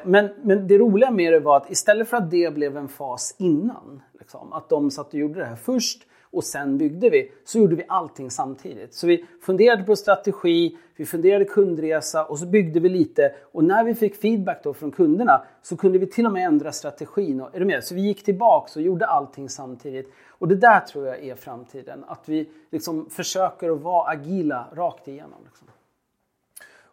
Men, 0.05 0.31
men 0.43 0.67
det 0.69 0.79
roliga 0.79 1.11
med 1.11 1.33
det 1.33 1.41
var 1.41 1.57
att 1.57 1.71
istället 1.71 2.09
för 2.09 2.17
att 2.17 2.31
det 2.31 2.55
blev 2.55 2.77
en 2.77 2.89
fas 2.89 3.35
innan, 3.39 4.03
liksom, 4.25 4.53
att 4.53 4.69
de 4.69 4.91
satt 4.91 5.07
och 5.07 5.15
gjorde 5.15 5.41
det 5.41 5.47
här 5.47 5.57
först 5.57 6.07
och 6.31 6.45
sen 6.45 6.79
byggde 6.79 7.11
vi. 7.11 7.33
Så 7.45 7.59
gjorde 7.59 7.77
vi 7.77 7.85
allting 7.89 8.31
samtidigt. 8.31 8.95
Så 8.95 9.07
vi 9.07 9.25
funderade 9.41 9.83
på 9.83 9.97
strategi, 9.97 10.79
vi 10.97 11.07
funderade 11.07 11.45
kundresa 11.45 12.25
och 12.25 12.39
så 12.39 12.47
byggde 12.47 12.81
vi 12.81 12.89
lite. 12.89 13.35
Och 13.53 13.65
när 13.65 13.85
vi 13.85 13.95
fick 13.95 14.17
feedback 14.17 14.65
då 14.65 14.75
från 14.75 14.91
kunderna 14.91 15.43
så 15.63 15.77
kunde 15.77 15.99
vi 15.99 16.07
till 16.07 16.27
och 16.27 16.33
med 16.33 16.47
ändra 16.47 16.73
strategin. 16.73 17.41
Och, 17.41 17.55
är 17.55 17.61
du 17.61 17.67
med? 17.67 17.85
Så 17.85 17.95
vi 17.95 18.01
gick 18.01 18.25
tillbaks 18.25 18.77
och 18.77 18.83
gjorde 18.83 19.07
allting 19.07 19.49
samtidigt. 19.49 20.13
Och 20.29 20.49
det 20.49 20.57
där 20.57 20.81
tror 20.81 21.07
jag 21.07 21.25
är 21.25 21.35
framtiden. 21.35 22.05
Att 22.07 22.29
vi 22.29 22.49
liksom 22.71 23.11
försöker 23.11 23.71
att 23.71 23.81
vara 23.81 24.11
agila 24.11 24.69
rakt 24.73 25.09
igenom. 25.09 25.39
Liksom. 25.45 25.69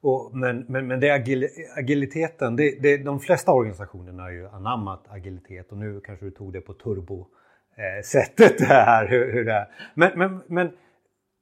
Och, 0.01 0.38
men, 0.38 0.65
men, 0.67 0.88
men 0.88 1.00
det 1.00 1.12
agil, 1.12 1.48
agiliteten, 1.77 2.55
det, 2.55 2.81
det, 2.81 2.98
de 2.98 3.20
flesta 3.20 3.51
organisationerna 3.51 4.24
har 4.24 4.31
ju 4.31 4.48
anammat 4.48 5.03
agilitet 5.10 5.72
och 5.72 5.77
nu 5.77 6.01
kanske 6.05 6.25
du 6.25 6.31
tog 6.31 6.53
det 6.53 6.62
på 6.62 6.74
turbo 6.74 7.27
eh, 7.77 8.67
här. 8.67 9.08
Hur, 9.08 9.34
hur 9.34 9.46
det 9.46 9.53
är. 9.53 9.67
Men, 9.93 10.12
men, 10.15 10.41
men 10.48 10.72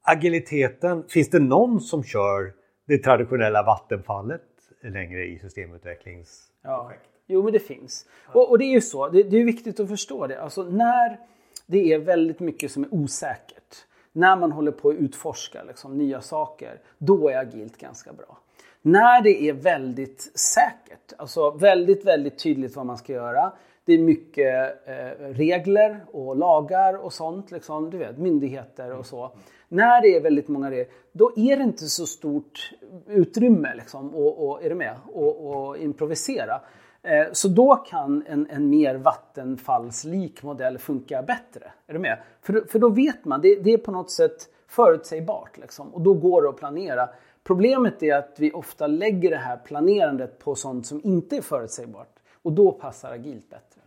agiliteten, 0.01 1.03
finns 1.09 1.29
det 1.29 1.39
någon 1.39 1.81
som 1.81 2.03
kör 2.03 2.53
det 2.87 2.97
traditionella 2.97 3.63
vattenfallet 3.63 4.41
längre 4.83 5.25
i 5.25 5.39
systemutvecklingsprojekt? 5.39 6.53
Ja. 6.63 6.91
Jo, 7.31 7.43
men 7.43 7.53
det 7.53 7.59
finns. 7.59 8.05
Och, 8.25 8.49
och 8.49 8.57
det 8.57 8.65
är 8.65 8.73
ju 8.73 8.81
så, 8.81 9.09
det, 9.09 9.23
det, 9.23 9.37
är 9.37 9.45
viktigt 9.45 9.79
att 9.79 9.89
förstå 9.89 10.27
det. 10.27 10.41
Alltså 10.41 10.63
när 10.63 11.19
det 11.67 11.93
är 11.93 11.99
väldigt 11.99 12.39
mycket 12.39 12.71
som 12.71 12.83
är 12.83 12.93
osäkert, 12.93 13.85
när 14.11 14.35
man 14.35 14.51
håller 14.51 14.71
på 14.71 14.89
att 14.89 14.95
utforska 14.95 15.63
liksom, 15.63 15.97
nya 15.97 16.21
saker, 16.21 16.81
då 16.97 17.29
är 17.29 17.37
agilt 17.37 17.77
ganska 17.77 18.13
bra. 18.13 18.37
När 18.81 19.21
det 19.21 19.43
är 19.43 19.53
väldigt 19.53 20.31
säkert, 20.35 21.13
alltså 21.17 21.51
väldigt, 21.51 22.05
väldigt 22.05 22.39
tydligt 22.39 22.75
vad 22.75 22.85
man 22.85 22.97
ska 22.97 23.13
göra. 23.13 23.51
Det 23.85 23.93
är 23.93 23.99
mycket 23.99 24.87
eh, 24.87 25.25
regler 25.25 26.05
och 26.11 26.35
lagar 26.35 26.93
och 26.93 27.13
sånt, 27.13 27.51
liksom, 27.51 27.89
du 27.89 27.97
vet, 27.97 28.17
myndigheter 28.17 28.97
och 28.97 29.05
så. 29.05 29.31
När 29.67 30.01
det 30.01 30.07
är 30.15 30.21
väldigt 30.21 30.47
många 30.47 30.71
regler, 30.71 30.87
då 31.11 31.31
är 31.35 31.57
det 31.57 31.63
inte 31.63 31.85
så 31.85 32.05
stort 32.05 32.71
utrymme 33.07 33.75
liksom, 33.75 34.15
och, 34.15 34.49
och, 34.49 34.63
är 34.63 34.69
du 34.69 34.75
med? 34.75 34.95
Och, 35.13 35.47
och 35.47 35.77
improvisera. 35.77 36.61
Eh, 37.01 37.27
så 37.31 37.47
då 37.47 37.75
kan 37.75 38.23
en, 38.27 38.47
en 38.49 38.69
mer 38.69 38.95
vattenfallslik 38.95 40.43
modell 40.43 40.77
funka 40.77 41.21
bättre. 41.21 41.71
Är 41.87 41.93
du 41.93 41.99
med? 41.99 42.17
För, 42.41 42.65
för 42.67 42.79
då 42.79 42.89
vet 42.89 43.25
man, 43.25 43.41
det, 43.41 43.55
det 43.55 43.73
är 43.73 43.77
på 43.77 43.91
något 43.91 44.11
sätt 44.11 44.49
förutsägbart 44.67 45.57
liksom, 45.57 45.93
och 45.93 46.01
då 46.01 46.13
går 46.13 46.41
det 46.41 46.49
att 46.49 46.57
planera. 46.57 47.09
Problemet 47.49 48.03
är 48.03 48.15
att 48.15 48.35
vi 48.39 48.51
ofta 48.51 48.87
lägger 48.87 49.29
det 49.29 49.37
här 49.37 49.57
planerandet 49.57 50.39
på 50.39 50.55
sånt 50.55 50.85
som 50.85 51.01
inte 51.03 51.37
är 51.37 51.41
förutsägbart 51.41 52.15
och 52.43 52.53
då 52.53 52.71
passar 52.71 53.11
agilt 53.11 53.49
bättre. 53.49 53.81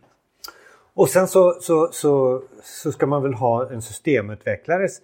Och 0.93 1.09
sen 1.09 1.27
så, 1.27 1.57
så, 1.61 1.89
så, 1.91 2.41
så 2.63 2.91
ska 2.91 3.07
man 3.07 3.23
väl 3.23 3.33
ha 3.33 3.71
en 3.71 3.81
systemutvecklares 3.81 5.01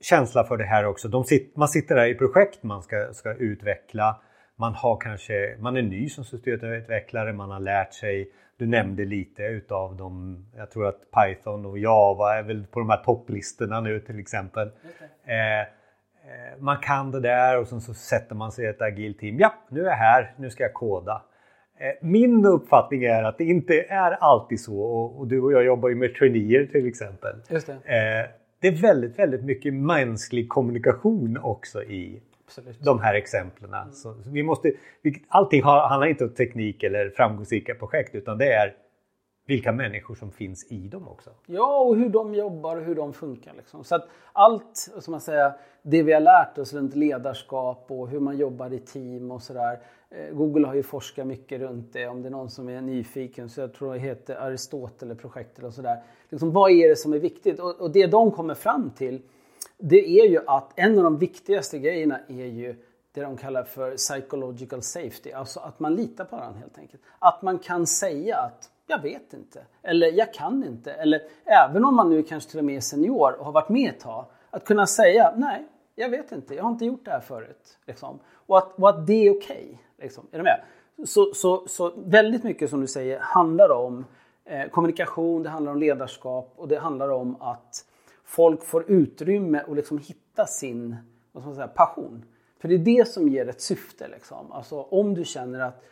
känsla 0.00 0.44
för 0.44 0.56
det 0.56 0.64
här 0.64 0.84
också. 0.86 1.08
De 1.08 1.24
sit, 1.24 1.56
man 1.56 1.68
sitter 1.68 1.94
där 1.94 2.06
i 2.06 2.14
projekt 2.14 2.62
man 2.62 2.82
ska, 2.82 3.12
ska 3.12 3.34
utveckla. 3.34 4.20
Man, 4.56 4.74
har 4.74 4.96
kanske, 4.96 5.56
man 5.58 5.76
är 5.76 5.82
ny 5.82 6.08
som 6.08 6.24
systemutvecklare, 6.24 7.32
man 7.32 7.50
har 7.50 7.60
lärt 7.60 7.94
sig. 7.94 8.32
Du 8.56 8.66
nämnde 8.66 9.04
lite 9.04 9.42
utav 9.42 9.96
dem. 9.96 10.46
Jag 10.56 10.70
tror 10.70 10.86
att 10.86 11.00
Python 11.10 11.66
och 11.66 11.78
Java 11.78 12.38
är 12.38 12.42
väl 12.42 12.66
på 12.66 12.80
de 12.80 12.90
här 12.90 13.04
topplistorna 13.04 13.80
nu 13.80 14.00
till 14.00 14.18
exempel. 14.18 14.70
Eh, 15.24 15.34
Eh, 15.34 15.66
man 16.58 16.76
kan 16.76 17.10
det 17.10 17.20
där 17.20 17.60
och 17.60 17.68
sen 17.68 17.80
så 17.80 17.94
sätter 17.94 18.34
man 18.34 18.52
sig 18.52 18.64
i 18.64 18.68
ett 18.68 18.82
agilt 18.82 19.18
team. 19.18 19.38
Ja, 19.38 19.54
nu 19.68 19.80
är 19.80 19.84
jag 19.84 19.92
här, 19.92 20.34
nu 20.36 20.50
ska 20.50 20.62
jag 20.62 20.74
koda. 20.74 21.22
Eh, 21.78 21.92
min 22.00 22.46
uppfattning 22.46 23.04
är 23.04 23.22
att 23.22 23.38
det 23.38 23.44
inte 23.44 23.82
är 23.88 24.10
alltid 24.12 24.60
så 24.60 24.80
och 24.82 25.26
du 25.26 25.40
och 25.40 25.52
jag 25.52 25.64
jobbar 25.64 25.88
ju 25.88 25.94
med 25.94 26.14
traineer 26.14 26.66
till 26.66 26.86
exempel. 26.86 27.36
Just 27.48 27.66
det. 27.66 27.72
Eh, 27.72 28.30
det 28.60 28.68
är 28.68 28.82
väldigt, 28.82 29.18
väldigt 29.18 29.44
mycket 29.44 29.74
mänsklig 29.74 30.48
kommunikation 30.48 31.38
också 31.42 31.82
i 31.82 32.22
Absolut. 32.46 32.80
de 32.80 33.00
här 33.00 33.14
exemplen. 33.14 33.74
Mm. 33.74 33.92
Så 33.92 34.14
vi 34.26 34.42
måste, 34.42 34.72
allting 35.28 35.62
handlar 35.62 36.06
inte 36.06 36.24
om 36.24 36.34
teknik 36.34 36.82
eller 36.82 37.10
framgångsrika 37.10 37.74
projekt 37.74 38.14
utan 38.14 38.38
det 38.38 38.52
är 38.52 38.74
vilka 39.50 39.72
människor 39.72 40.14
som 40.14 40.30
finns 40.30 40.66
i 40.72 40.88
dem 40.88 41.08
också. 41.08 41.30
Ja, 41.46 41.80
och 41.80 41.96
hur 41.96 42.08
de 42.08 42.34
jobbar 42.34 42.76
och 42.76 42.82
hur 42.82 42.94
de 42.94 43.12
funkar. 43.12 43.52
Liksom. 43.56 43.84
Så 43.84 43.94
att 43.94 44.08
allt 44.32 44.76
som 44.98 45.10
man 45.10 45.20
säger, 45.20 45.52
det 45.82 46.02
vi 46.02 46.12
har 46.12 46.20
lärt 46.20 46.58
oss 46.58 46.72
runt 46.72 46.96
ledarskap 46.96 47.84
och 47.88 48.08
hur 48.08 48.20
man 48.20 48.36
jobbar 48.36 48.72
i 48.72 48.78
team 48.78 49.30
och 49.30 49.42
sådär. 49.42 49.78
Eh, 50.10 50.34
Google 50.34 50.66
har 50.66 50.74
ju 50.74 50.82
forskat 50.82 51.26
mycket 51.26 51.60
runt 51.60 51.92
det. 51.92 52.06
Om 52.06 52.22
det 52.22 52.28
är 52.28 52.30
någon 52.30 52.50
som 52.50 52.68
är 52.68 52.80
nyfiken 52.80 53.48
så 53.48 53.60
jag 53.60 53.74
tror 53.74 53.92
det 53.92 54.00
heter 54.00 54.34
Aristoteles-projektet 54.34 55.64
och 55.64 55.74
sådär. 55.74 56.02
Liksom, 56.28 56.52
vad 56.52 56.70
är 56.70 56.88
det 56.88 56.96
som 56.96 57.12
är 57.12 57.18
viktigt? 57.18 57.60
Och, 57.60 57.80
och 57.80 57.90
det 57.90 58.06
de 58.06 58.30
kommer 58.30 58.54
fram 58.54 58.90
till 58.90 59.22
det 59.78 60.20
är 60.20 60.28
ju 60.28 60.40
att 60.46 60.72
en 60.76 60.98
av 60.98 61.04
de 61.04 61.18
viktigaste 61.18 61.78
grejerna 61.78 62.20
är 62.28 62.46
ju 62.46 62.76
det 63.12 63.20
de 63.20 63.36
kallar 63.36 63.64
för 63.64 63.96
psychological 63.96 64.82
safety. 64.82 65.32
Alltså 65.32 65.60
att 65.60 65.80
man 65.80 65.94
litar 65.94 66.24
på 66.24 66.36
varandra 66.36 66.60
helt 66.60 66.78
enkelt. 66.78 67.02
Att 67.18 67.42
man 67.42 67.58
kan 67.58 67.86
säga 67.86 68.36
att 68.36 68.70
jag 68.90 69.02
vet 69.02 69.32
inte. 69.32 69.62
Eller 69.82 70.12
jag 70.12 70.34
kan 70.34 70.64
inte. 70.64 70.92
Eller 70.92 71.22
även 71.44 71.84
om 71.84 71.96
man 71.96 72.10
nu 72.10 72.22
kanske 72.22 72.50
till 72.50 72.58
och 72.58 72.64
med 72.64 72.76
är 72.76 72.80
senior 72.80 73.38
och 73.38 73.44
har 73.44 73.52
varit 73.52 73.68
med 73.68 73.90
ett 73.90 74.00
tag. 74.00 74.24
Att 74.50 74.64
kunna 74.64 74.86
säga 74.86 75.34
nej, 75.36 75.66
jag 75.94 76.08
vet 76.08 76.32
inte. 76.32 76.54
Jag 76.54 76.62
har 76.62 76.70
inte 76.70 76.84
gjort 76.84 77.04
det 77.04 77.10
här 77.10 77.20
förut. 77.20 77.78
Liksom. 77.86 78.18
Och, 78.32 78.58
att, 78.58 78.78
och 78.78 78.88
att 78.88 79.06
det 79.06 79.26
är 79.26 79.30
okej. 79.30 79.64
Okay, 79.64 79.76
liksom. 79.98 80.26
Är 80.32 80.38
du 80.38 80.44
med? 80.44 80.60
Så, 81.06 81.34
så, 81.34 81.66
så 81.66 81.92
väldigt 81.96 82.44
mycket 82.44 82.70
som 82.70 82.80
du 82.80 82.86
säger 82.86 83.18
handlar 83.18 83.70
om 83.70 84.04
eh, 84.44 84.68
kommunikation, 84.68 85.42
det 85.42 85.48
handlar 85.48 85.72
om 85.72 85.78
ledarskap 85.78 86.52
och 86.56 86.68
det 86.68 86.78
handlar 86.78 87.08
om 87.08 87.36
att 87.40 87.84
folk 88.24 88.64
får 88.64 88.90
utrymme 88.90 89.62
att 89.68 89.76
liksom 89.76 89.98
hitta 89.98 90.46
sin 90.46 90.96
vad 91.32 91.42
ska 91.42 91.48
man 91.48 91.56
säga, 91.56 91.68
passion. 91.68 92.24
För 92.60 92.68
det 92.68 92.74
är 92.74 92.78
det 92.78 93.08
som 93.08 93.28
ger 93.28 93.48
ett 93.48 93.60
syfte. 93.60 94.08
Liksom. 94.08 94.52
Alltså, 94.52 94.82
om 94.82 95.14
du 95.14 95.24
känner 95.24 95.60
att 95.60 95.84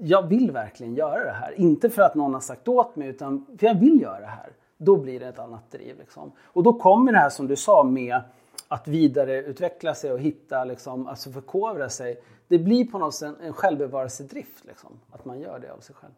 jag 0.00 0.28
vill 0.28 0.50
verkligen 0.50 0.94
göra 0.94 1.24
det 1.24 1.32
här. 1.32 1.52
Inte 1.60 1.90
för 1.90 2.02
att 2.02 2.14
någon 2.14 2.34
har 2.34 2.40
sagt 2.40 2.68
åt 2.68 2.96
mig 2.96 3.08
utan 3.08 3.46
för 3.58 3.66
jag 3.66 3.74
vill 3.74 4.00
göra 4.00 4.20
det 4.20 4.26
här. 4.26 4.52
Då 4.76 4.96
blir 4.96 5.20
det 5.20 5.26
ett 5.26 5.38
annat 5.38 5.70
driv. 5.70 5.98
Liksom. 5.98 6.32
Och 6.44 6.62
då 6.62 6.72
kommer 6.72 7.12
det 7.12 7.18
här 7.18 7.30
som 7.30 7.46
du 7.46 7.56
sa 7.56 7.84
med 7.84 8.20
att 8.68 8.88
vidareutveckla 8.88 9.94
sig 9.94 10.12
och 10.12 10.20
hitta, 10.20 10.64
liksom, 10.64 11.06
alltså 11.06 11.30
förkovra 11.30 11.88
sig. 11.88 12.22
Det 12.48 12.58
blir 12.58 12.84
på 12.84 12.98
något 12.98 13.14
sätt 13.14 13.34
en 13.42 13.52
självbevarelsedrift. 13.52 14.64
Liksom, 14.64 14.90
att 15.10 15.24
man 15.24 15.40
gör 15.40 15.58
det 15.58 15.72
av 15.72 15.78
sig 15.78 15.94
själv. 15.94 16.12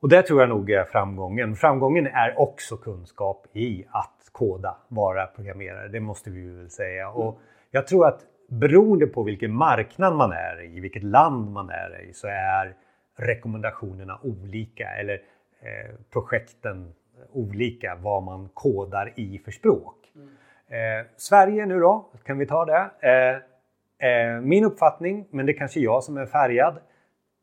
Och 0.00 0.08
det 0.08 0.22
tror 0.22 0.40
jag 0.40 0.48
nog 0.48 0.70
är 0.70 0.84
framgången. 0.84 1.56
Framgången 1.56 2.06
är 2.06 2.40
också 2.40 2.76
kunskap 2.76 3.46
i 3.52 3.86
att 3.90 4.28
koda, 4.32 4.76
vara 4.88 5.26
programmerare. 5.26 5.88
Det 5.88 6.00
måste 6.00 6.30
vi 6.30 6.48
väl 6.48 6.70
säga. 6.70 7.10
Och 7.10 7.38
jag 7.70 7.86
tror 7.86 8.06
att 8.06 8.20
beroende 8.50 9.06
på 9.06 9.22
vilken 9.22 9.54
marknad 9.54 10.16
man 10.16 10.32
är 10.32 10.64
i, 10.64 10.80
vilket 10.80 11.02
land 11.02 11.50
man 11.50 11.70
är 11.70 12.08
i, 12.08 12.12
så 12.12 12.28
är 12.28 12.74
rekommendationerna 13.16 14.18
olika 14.22 14.88
eller 14.88 15.14
eh, 15.60 15.94
projekten 16.12 16.92
olika 17.32 17.98
vad 18.00 18.22
man 18.22 18.48
kodar 18.54 19.12
i 19.16 19.38
för 19.44 19.50
språk. 19.50 19.96
Mm. 20.14 20.28
Eh, 20.68 21.06
Sverige 21.16 21.66
nu 21.66 21.80
då, 21.80 22.10
kan 22.24 22.38
vi 22.38 22.46
ta 22.46 22.64
det? 22.64 22.90
Eh, 23.00 23.36
eh 24.08 24.40
min 24.40 24.64
uppfattning, 24.64 25.26
men 25.30 25.46
det 25.46 25.52
är 25.52 25.58
kanske 25.58 25.80
jag 25.80 26.04
som 26.04 26.16
är 26.16 26.26
färgad, 26.26 26.78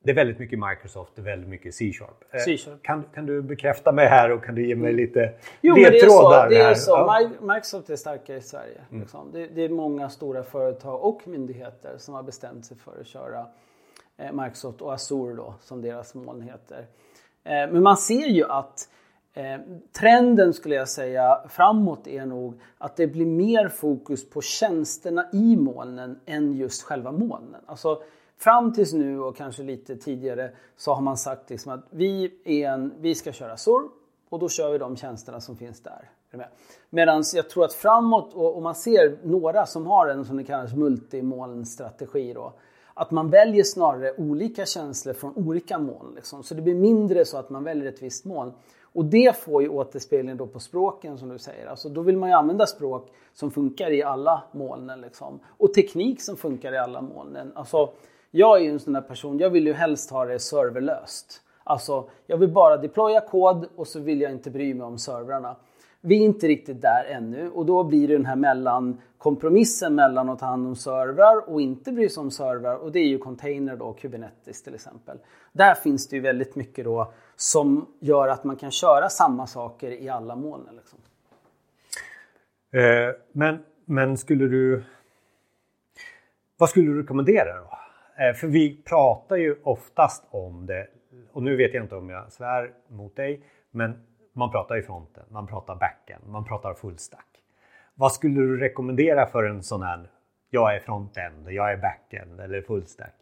det 0.07 0.11
är 0.11 0.15
väldigt 0.15 0.39
mycket 0.39 0.59
Microsoft, 0.59 1.11
det 1.15 1.21
är 1.21 1.25
väldigt 1.25 1.49
mycket 1.49 1.75
C-sharp. 1.75 2.23
Eh, 2.31 2.39
C-sharp. 2.39 2.83
Kan, 2.83 3.03
kan 3.13 3.25
du 3.25 3.41
bekräfta 3.41 3.91
mig 3.91 4.07
här 4.07 4.31
och 4.31 4.45
kan 4.45 4.55
du 4.55 4.67
ge 4.67 4.75
mig 4.75 4.93
lite 4.93 5.33
jo, 5.61 5.75
ledtrådar? 5.75 6.49
det 6.49 6.55
är 6.55 6.73
så. 6.73 6.95
Det 6.95 7.01
är 7.01 7.15
så. 7.15 7.35
Ja. 7.41 7.53
Microsoft 7.53 7.89
är 7.89 7.95
starka 7.95 8.35
i 8.35 8.41
Sverige. 8.41 8.81
Mm. 8.89 9.01
Liksom. 9.01 9.31
Det, 9.31 9.47
det, 9.47 9.61
är 9.61 9.69
många 9.69 10.09
stora 10.09 10.43
företag 10.43 11.03
och 11.03 11.27
myndigheter 11.27 11.97
som 11.97 12.13
har 12.13 12.23
bestämt 12.23 12.65
sig 12.65 12.77
för 12.77 12.99
att 13.01 13.07
köra 13.07 13.45
eh, 14.17 14.31
Microsoft 14.31 14.81
och 14.81 14.93
Azure 14.93 15.35
då, 15.35 15.53
som 15.61 15.81
deras 15.81 16.15
moln 16.15 16.41
heter. 16.41 16.85
Eh, 17.43 17.71
men 17.71 17.83
man 17.83 17.97
ser 17.97 18.27
ju 18.27 18.43
att 18.43 18.89
trenden 19.99 20.53
skulle 20.53 20.75
jag 20.75 20.89
säga 20.89 21.41
framåt 21.49 22.07
är 22.07 22.25
nog 22.25 22.61
att 22.77 22.95
det 22.95 23.07
blir 23.07 23.25
mer 23.25 23.67
fokus 23.67 24.29
på 24.29 24.41
tjänsterna 24.41 25.25
i 25.33 25.55
molnen 25.55 26.19
än 26.25 26.53
just 26.53 26.83
själva 26.83 27.11
molnen. 27.11 27.61
Alltså, 27.65 28.01
Fram 28.37 28.73
tills 28.73 28.93
nu 28.93 29.19
och 29.19 29.35
kanske 29.35 29.63
lite 29.63 29.95
tidigare 29.95 30.51
så 30.75 30.93
har 30.93 31.01
man 31.01 31.17
sagt 31.17 31.49
liksom 31.49 31.71
att 31.71 31.85
vi, 31.89 32.33
är 32.43 32.69
en, 32.69 32.93
vi 32.99 33.15
ska 33.15 33.31
köra 33.31 33.57
SOR 33.57 33.89
och 34.29 34.39
då 34.39 34.49
kör 34.49 34.71
vi 34.71 34.77
de 34.77 34.95
tjänsterna 34.95 35.41
som 35.41 35.57
finns 35.57 35.79
där. 35.81 36.09
Medan 36.89 37.23
jag 37.33 37.49
tror 37.49 37.65
att 37.65 37.73
framåt, 37.73 38.33
och, 38.33 38.61
man 38.61 38.75
ser 38.75 39.17
några 39.23 39.65
som 39.65 39.87
har 39.87 40.07
en 40.07 40.25
som 40.25 40.37
det 40.37 40.43
kallas 40.43 40.73
multimolnstrategi 40.73 42.33
då, 42.33 42.53
att 42.93 43.11
man 43.11 43.29
väljer 43.29 43.63
snarare 43.63 44.13
olika 44.17 44.65
känslor 44.65 45.13
från 45.13 45.33
olika 45.35 45.79
moln. 45.79 46.15
Liksom. 46.15 46.43
Så 46.43 46.53
det 46.53 46.61
blir 46.61 46.75
mindre 46.75 47.25
så 47.25 47.37
att 47.37 47.49
man 47.49 47.63
väljer 47.63 47.89
ett 47.89 48.01
visst 48.01 48.25
moln. 48.25 48.53
Och 48.81 49.05
det 49.05 49.37
får 49.37 49.61
ju 49.61 49.69
återspegling 49.69 50.37
då 50.37 50.47
på 50.47 50.59
språken 50.59 51.17
som 51.17 51.29
du 51.29 51.37
säger. 51.37 51.67
Alltså 51.67 51.89
då 51.89 52.01
vill 52.01 52.17
man 52.17 52.29
ju 52.29 52.35
använda 52.35 52.65
språk 52.65 53.11
som 53.33 53.51
funkar 53.51 53.91
i 53.91 54.03
alla 54.03 54.43
molnen. 54.51 55.01
Liksom. 55.01 55.39
Och 55.47 55.73
teknik 55.73 56.21
som 56.21 56.37
funkar 56.37 56.73
i 56.73 56.77
alla 56.77 57.01
molnen. 57.01 57.51
Alltså, 57.55 57.89
jag 58.31 58.57
är 58.57 58.63
ju 58.63 58.69
en 58.69 58.79
sån 58.79 58.93
där 58.93 59.01
person, 59.01 59.39
jag 59.39 59.49
vill 59.49 59.67
ju 59.67 59.73
helst 59.73 60.11
ha 60.11 60.25
det 60.25 60.39
serverlöst. 60.39 61.41
Alltså, 61.63 62.09
jag 62.27 62.37
vill 62.37 62.49
bara 62.49 62.77
deploya 62.77 63.21
kod 63.21 63.67
och 63.75 63.87
så 63.87 63.99
vill 63.99 64.21
jag 64.21 64.31
inte 64.31 64.51
bry 64.51 64.73
mig 64.73 64.85
om 64.85 64.97
servrarna. 64.97 65.55
Vi 66.01 66.15
är 66.15 66.25
inte 66.25 66.47
riktigt 66.47 66.81
där 66.81 67.05
ännu 67.05 67.49
och 67.49 67.65
då 67.65 67.83
blir 67.83 68.07
det 68.07 68.13
den 68.13 68.25
här 68.25 68.35
mellan 68.35 69.01
kompromissen 69.17 69.95
mellan 69.95 70.29
att 70.29 70.39
ta 70.39 70.45
hand 70.45 70.67
om 70.67 70.75
servrar 70.75 71.49
och 71.49 71.61
inte 71.61 71.91
bry 71.91 72.09
sig 72.09 72.21
om 72.21 72.31
servrar 72.31 72.75
och 72.75 72.91
det 72.91 72.99
är 72.99 73.07
ju 73.07 73.17
container 73.17 73.75
då, 73.75 73.93
Kubernetes 73.93 74.63
till 74.63 74.75
exempel. 74.75 75.17
Där 75.51 75.75
finns 75.75 76.07
det 76.07 76.15
ju 76.15 76.21
väldigt 76.21 76.55
mycket 76.55 76.85
då 76.85 77.13
som 77.35 77.87
gör 77.99 78.27
att 78.27 78.43
man 78.43 78.55
kan 78.55 78.71
köra 78.71 79.09
samma 79.09 79.47
saker 79.47 79.91
i 79.91 80.09
alla 80.09 80.35
moln. 80.35 80.69
Liksom. 80.75 80.99
Eh, 82.71 83.15
men, 83.31 83.59
men 83.85 84.17
skulle 84.17 84.47
du... 84.47 84.83
Vad 86.57 86.69
skulle 86.69 86.85
du 86.85 87.01
rekommendera 87.01 87.57
då? 87.57 87.77
Eh, 88.19 88.33
för 88.33 88.47
vi 88.47 88.81
pratar 88.83 89.35
ju 89.35 89.55
oftast 89.63 90.27
om 90.31 90.65
det 90.65 90.87
och 91.31 91.43
nu 91.43 91.55
vet 91.55 91.73
jag 91.73 91.83
inte 91.83 91.95
om 91.95 92.09
jag 92.09 92.31
svär 92.31 92.71
mot 92.87 93.15
dig, 93.15 93.41
men 93.71 93.93
man 94.33 94.51
pratar 94.51 94.77
i 94.77 94.81
fronten, 94.81 95.23
man 95.29 95.47
pratar 95.47 95.75
backen, 95.75 96.21
man 96.25 96.45
pratar 96.45 96.73
fullstack. 96.73 97.25
Vad 97.95 98.11
skulle 98.11 98.41
du 98.41 98.57
rekommendera 98.59 99.25
för 99.25 99.43
en 99.43 99.63
sån 99.63 99.81
här, 99.81 100.09
jag 100.49 100.75
är 100.75 100.79
frontend, 100.79 101.51
jag 101.51 101.71
är 101.71 101.77
backend 101.77 102.39
eller 102.39 102.61
fullstack? 102.61 103.13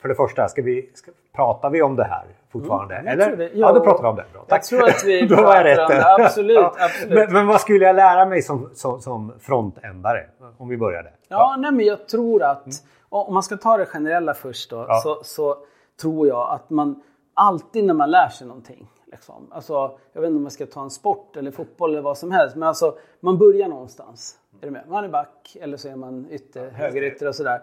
För 0.00 0.08
det 0.08 0.14
första, 0.14 0.48
ska 0.48 0.62
vi, 0.62 0.90
ska, 0.94 1.10
pratar 1.34 1.70
vi 1.70 1.82
om 1.82 1.96
det 1.96 2.04
här 2.04 2.24
fortfarande? 2.50 2.94
Mm, 2.94 3.12
eller? 3.12 3.36
Det, 3.36 3.50
ja, 3.54 3.72
då 3.72 3.84
pratar 3.84 4.02
vi 4.02 4.08
om 4.08 4.16
det. 4.16 4.24
Bra, 4.32 4.44
tack. 4.48 4.58
Jag 4.58 4.64
tror 4.64 4.88
att 4.88 5.04
vi 5.04 5.28
pratar 5.36 5.84
om 5.84 5.88
det. 5.88 6.14
Absolut. 6.14 6.58
ja. 6.58 6.74
absolut. 6.78 7.14
Men, 7.14 7.32
men, 7.32 7.46
vad 7.46 7.60
skulle 7.60 7.84
jag 7.84 7.96
lära 7.96 8.26
mig 8.26 8.42
som, 8.42 8.70
som, 8.74 9.00
som 9.00 9.32
frontändare? 9.40 10.26
Om 10.58 10.68
vi 10.68 10.76
börjar 10.76 11.02
där. 11.02 11.12
Ja, 11.28 11.36
ja. 11.36 11.56
Nej, 11.58 11.72
men 11.72 11.86
jag 11.86 12.08
tror 12.08 12.42
att 12.42 12.66
mm. 12.66 12.76
Om 13.10 13.34
man 13.34 13.42
ska 13.42 13.56
ta 13.56 13.76
det 13.76 13.86
generella 13.86 14.34
först 14.34 14.70
då, 14.70 14.84
ja. 14.88 15.00
så, 15.00 15.20
så 15.24 15.56
tror 16.00 16.28
jag 16.28 16.50
att 16.50 16.70
man 16.70 17.02
alltid 17.34 17.84
när 17.84 17.94
man 17.94 18.10
lär 18.10 18.28
sig 18.28 18.46
någonting. 18.46 18.90
Liksom. 19.06 19.48
Alltså, 19.50 19.98
jag 20.12 20.20
vet 20.20 20.28
inte 20.28 20.36
om 20.36 20.42
man 20.42 20.50
ska 20.50 20.66
ta 20.66 20.82
en 20.82 20.90
sport 20.90 21.36
eller 21.36 21.50
fotboll 21.50 21.90
eller 21.90 22.02
vad 22.02 22.18
som 22.18 22.30
helst. 22.30 22.56
Men 22.56 22.68
alltså, 22.68 22.98
man 23.20 23.38
börjar 23.38 23.68
någonstans. 23.68 24.38
Är 24.60 24.66
du 24.66 24.70
med? 24.72 24.84
Man 24.88 25.04
är 25.04 25.08
back 25.08 25.56
eller 25.60 25.76
så 25.76 25.88
är 25.88 25.96
man 25.96 26.26
ytter, 26.30 26.70
högerytter 26.70 27.28
och 27.28 27.34
sådär. 27.34 27.62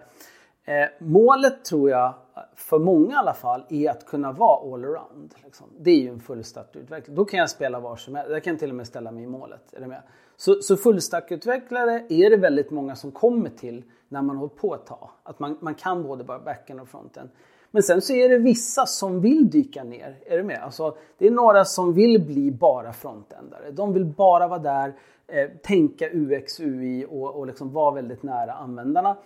Eh, 0.68 0.88
målet 1.00 1.66
tror 1.66 1.90
jag, 1.90 2.14
för 2.56 2.80
många 2.80 3.14
i 3.14 3.16
alla 3.16 3.34
fall, 3.34 3.64
är 3.70 3.90
att 3.90 4.06
kunna 4.06 4.32
vara 4.32 4.74
allround. 4.74 5.36
Liksom. 5.44 5.68
Det 5.80 5.92
är 5.92 6.00
ju 6.00 6.10
en 6.10 6.20
fullstackutveckling. 6.20 7.16
Då 7.16 7.26
kan 7.26 7.40
jag 7.40 7.50
spela 7.50 7.80
var 7.80 7.96
som 7.96 8.16
helst. 8.16 8.32
Jag 8.32 8.44
kan 8.44 8.58
till 8.58 8.70
och 8.70 8.76
med 8.76 8.88
ställa 8.88 9.12
mig 9.12 9.24
i 9.24 9.28
målet. 9.28 9.74
Är 9.74 9.80
det 9.80 9.88
med? 9.88 10.02
Så, 10.38 10.62
så 10.62 10.78
fullstackutvecklare 10.78 12.06
är 12.10 12.30
det 12.30 12.38
väldigt 12.38 12.72
många 12.72 12.96
som 12.96 13.12
kommer 13.12 13.50
till 13.50 13.84
när 14.10 14.22
man 14.22 14.36
har 14.36 14.40
hållit 14.40 14.56
på 14.56 14.76
ett 14.76 14.86
tag. 14.86 15.10
Att 15.24 15.40
man, 15.40 15.58
man 15.62 15.76
kan 15.76 16.04
både 16.04 16.24
bara 16.24 16.40
backen 16.40 16.80
och 16.80 16.88
fronten. 16.88 17.30
Men 17.72 17.84
sen 17.84 18.02
så 18.02 18.14
är 18.14 18.30
det 18.30 18.38
vissa 18.38 18.86
som 18.86 19.22
vill 19.22 19.50
dyka 19.50 19.84
ner. 19.84 20.16
Är 20.26 20.38
du 20.38 20.44
med? 20.44 20.60
Alltså, 20.64 20.98
det 21.18 21.28
är 21.28 21.32
några 21.32 21.66
som 21.66 21.94
vill 21.94 22.22
bli 22.22 22.52
bara 22.52 22.94
frontändare. 22.94 23.72
De 23.72 23.94
vill 23.94 24.06
bara 24.06 24.48
vara 24.48 24.60
där, 24.60 24.94
eh, 25.28 25.50
tänka 25.64 26.10
UX, 26.12 26.60
UI 26.60 27.06
och, 27.10 27.36
och 27.36 27.48
liksom 27.48 27.74
vara 27.74 27.92
väldigt 27.92 28.24
nära 28.24 28.54
användarna. 28.54 29.18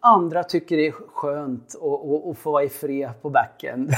Andra 0.00 0.44
tycker 0.44 0.76
det 0.76 0.86
är 0.86 0.92
skönt 0.92 1.74
att 1.74 2.38
få 2.38 2.50
vara 2.50 2.64
i 2.64 2.68
fred 2.68 3.10
på 3.22 3.30
backen. 3.30 3.90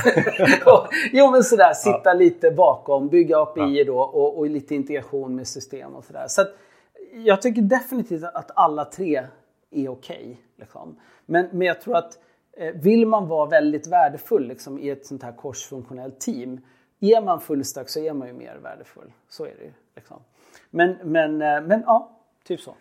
jo 1.12 1.30
men 1.30 1.42
sådär, 1.42 1.72
sitta 1.72 2.00
ja. 2.04 2.14
lite 2.14 2.50
bakom, 2.50 3.08
bygga 3.08 3.38
API 3.38 3.84
då 3.84 4.00
och, 4.00 4.38
och 4.38 4.50
lite 4.50 4.74
integration 4.74 5.36
med 5.36 5.48
system 5.48 5.94
och 5.94 6.04
sådär. 6.04 6.24
Så, 6.28 6.42
jag 7.12 7.42
tycker 7.42 7.62
definitivt 7.62 8.24
att 8.24 8.50
alla 8.54 8.84
tre 8.84 9.26
är 9.70 9.88
okej. 9.88 10.16
Okay, 10.16 10.36
liksom. 10.56 11.00
men, 11.26 11.48
men 11.52 11.66
jag 11.66 11.80
tror 11.80 11.96
att 11.96 12.18
Eh, 12.56 12.74
vill 12.74 13.06
man 13.06 13.28
vara 13.28 13.46
väldigt 13.46 13.86
värdefull 13.86 14.48
liksom, 14.48 14.78
i 14.78 14.90
ett 14.90 15.06
sånt 15.06 15.22
här 15.22 15.32
korsfunktionellt 15.32 16.20
team, 16.20 16.60
är 17.00 17.22
man 17.22 17.40
fullstack 17.40 17.88
så 17.88 18.00
är 18.00 18.12
man 18.12 18.28
ju 18.28 18.34
mer 18.34 18.56
värdefull. 18.56 19.12
Så 19.28 19.44
är 19.44 19.54
det 19.58 19.64
ju. 19.64 19.72
Liksom. 19.96 20.22
Men, 20.70 20.96
men, 21.04 21.42
eh, 21.42 21.60
men 21.60 21.82
ja, 21.86 22.20
typ 22.44 22.60
så. 22.60 22.74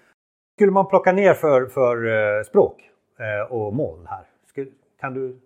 Skulle 0.56 0.72
man 0.72 0.88
plocka 0.88 1.12
ner 1.12 1.34
för, 1.34 1.66
för 1.66 2.06
uh, 2.06 2.44
språk 2.44 2.90
uh, 3.20 3.52
och 3.52 3.74
moln 3.74 4.08
här? 4.08 4.26
Kan 5.00 5.14
du 5.14 5.40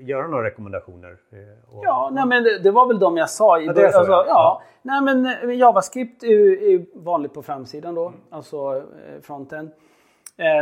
göra 0.00 0.26
några 0.26 0.44
rekommendationer? 0.44 1.10
Uh, 1.10 1.38
ja, 1.82 2.10
nej, 2.12 2.26
men 2.26 2.42
det, 2.42 2.58
det, 2.58 2.70
var 2.70 2.86
väl 2.86 2.98
de 2.98 3.16
jag 3.16 3.30
sa. 3.30 3.60
I 3.60 3.66
ja, 3.66 3.72
det 3.72 3.86
alltså, 3.86 4.12
ja. 4.12 4.24
ja. 4.28 4.62
Nej, 4.82 5.00
men 5.02 5.58
JavaScript 5.58 6.22
är, 6.22 6.62
är 6.62 6.84
vanligt 6.94 7.34
på 7.34 7.42
framsidan 7.42 7.94
då, 7.94 8.06
mm. 8.06 8.20
alltså 8.30 8.82
fronten. 9.22 9.70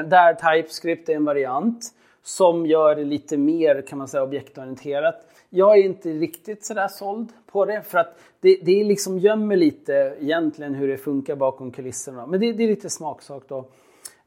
där 0.05 0.35
TypeScript 0.35 1.09
är 1.09 1.14
en 1.14 1.25
variant 1.25 1.85
som 2.23 2.67
gör 2.67 2.95
det 2.95 3.05
lite 3.05 3.37
mer 3.37 3.83
kan 3.83 3.99
man 3.99 4.09
säga 4.09 4.23
objektorienterat. 4.23 5.14
Jag 5.49 5.79
är 5.79 5.83
inte 5.83 6.09
riktigt 6.09 6.64
sådär 6.64 6.88
såld 6.88 7.29
på 7.53 7.64
det 7.64 7.83
för 7.83 7.99
att 7.99 8.19
det, 8.41 8.59
det 8.62 8.85
liksom 8.85 9.19
gömmer 9.19 9.57
lite 9.57 10.17
egentligen 10.21 10.75
hur 10.75 10.88
det 10.88 10.97
funkar 10.97 11.37
bakom 11.37 11.73
kulisserna. 11.73 12.27
Men 12.27 12.41
det, 12.41 12.53
det 12.53 12.64
är 12.64 12.69
lite 12.69 12.91
smaksak 12.91 13.43
då. 13.49 13.64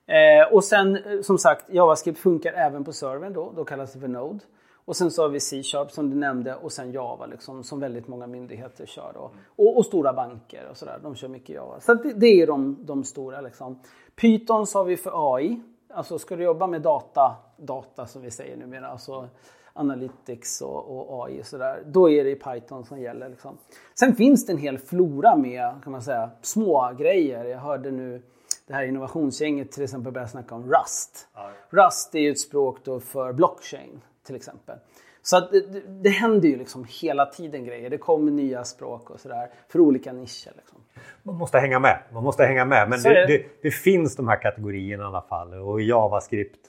Eh, 0.06 0.54
och 0.54 0.64
sen 0.64 0.96
eh, 0.96 1.22
som 1.22 1.38
sagt, 1.38 1.66
JavaScript 1.70 2.20
funkar 2.20 2.54
även 2.54 2.84
på 2.84 2.94
servern 2.94 3.34
då, 3.34 3.54
då 3.56 3.66
kallas 3.66 3.94
det 3.94 4.00
för 4.00 4.08
Node. 4.08 4.40
Och 4.86 4.96
sen 4.96 5.12
så 5.12 5.22
har 5.22 5.30
vi 5.30 5.40
C-sharp 5.40 5.92
som 5.92 6.10
du 6.10 6.16
nämnde 6.16 6.56
och 6.56 6.72
sen 6.72 6.92
Java 6.92 7.26
liksom, 7.26 7.64
som 7.64 7.80
väldigt 7.80 8.08
många 8.08 8.28
myndigheter 8.28 8.86
kör. 8.86 9.12
Då. 9.14 9.32
Och, 9.46 9.78
och 9.78 9.86
stora 9.86 10.14
banker 10.14 10.68
och 10.72 10.78
sådär, 10.78 11.00
de 11.04 11.16
kör 11.16 11.28
mycket 11.28 11.56
Java. 11.56 11.80
Så 11.80 11.94
det, 11.94 12.14
det, 12.14 12.42
är 12.42 12.48
de, 12.48 12.78
de 12.86 13.04
stora 13.04 13.42
liksom. 13.42 13.80
Python 14.16 14.66
har 14.74 14.84
vi 14.84 14.98
för 14.98 15.36
AI 15.36 15.62
Alltså 15.96 16.20
ska 16.20 16.36
du 16.36 16.44
jobba 16.44 16.68
med 16.68 16.82
data, 16.82 17.36
data 17.58 18.06
som 18.06 18.22
vi 18.22 18.32
säger 18.32 18.58
numera, 18.58 18.88
alltså 18.88 19.30
Analytics 19.74 20.62
och, 20.62 21.10
och 21.10 21.26
AI 21.26 21.42
och 21.42 21.46
sådär, 21.46 21.84
då 21.86 22.10
är 22.10 22.24
det 22.24 22.36
Python 22.36 22.86
som 22.86 23.00
gäller. 23.00 23.30
Liksom. 23.30 23.58
Sen 24.00 24.16
finns 24.16 24.46
det 24.46 24.54
en 24.54 24.58
hel 24.58 24.78
flora 24.78 25.36
med 25.36 25.74
kan 25.84 25.92
man 25.92 26.02
säga, 26.02 26.30
små 26.42 26.94
grejer. 26.98 27.46
Jag 27.46 27.60
hörde 27.60 27.92
nu 27.92 28.22
det 28.68 28.74
här 28.74 28.84
innovationsgänget 28.84 29.72
till 29.72 29.84
exempel 29.84 30.12
börja 30.12 30.28
snacka 30.28 30.56
om 30.56 30.74
Rust. 30.74 31.28
Ja. 31.34 31.52
Rust 31.70 32.16
är 32.16 32.20
ju 32.20 32.32
ett 32.32 32.40
språk 32.40 32.78
då 32.84 33.00
för 33.00 33.34
blockchain 33.34 34.02
till 34.26 34.36
exempel. 34.36 34.78
Så 35.22 35.38
att 35.38 35.52
det, 35.52 35.82
det 35.88 36.10
händer 36.10 36.50
ju 36.50 36.58
liksom 36.58 36.86
hela 37.02 37.26
tiden 37.26 37.66
grejer. 37.66 37.90
Det 37.90 37.98
kommer 37.98 38.32
nya 38.32 38.64
språk 38.64 39.10
och 39.10 39.20
sådär 39.20 39.50
för 39.70 39.80
olika 39.80 40.14
nischer. 40.14 40.52
Liksom. 40.56 40.84
Man 41.24 41.36
måste 41.36 41.60
hänga 41.60 41.80
med. 41.80 42.00
Man 42.14 42.24
måste 42.24 42.44
hänga 42.44 42.66
med. 42.66 42.90
Men 42.90 43.02
det, 43.04 43.26
det, 43.28 43.46
det, 43.62 43.72
finns 43.72 44.16
de 44.16 44.28
här 44.28 44.42
kategorierna 44.42 45.04
i 45.04 45.06
alla 45.06 45.22
fall. 45.22 45.54
Och 45.54 45.82
i 45.82 45.86
JavaScript 45.86 46.60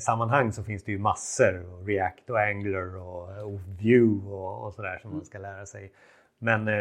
sammanhang 0.00 0.52
så 0.52 0.64
finns 0.64 0.84
det 0.84 0.92
ju 0.92 0.98
massor. 0.98 1.84
React 1.86 2.30
och 2.30 2.40
Angular 2.40 2.96
och, 2.96 3.52
och 3.52 3.60
Vue 3.80 4.32
och, 4.32 4.66
och 4.66 4.74
sådär 4.74 4.98
som 5.02 5.12
man 5.12 5.24
ska 5.24 5.38
lära 5.38 5.66
sig. 5.66 5.92
Men 6.38 6.68
eh, 6.68 6.74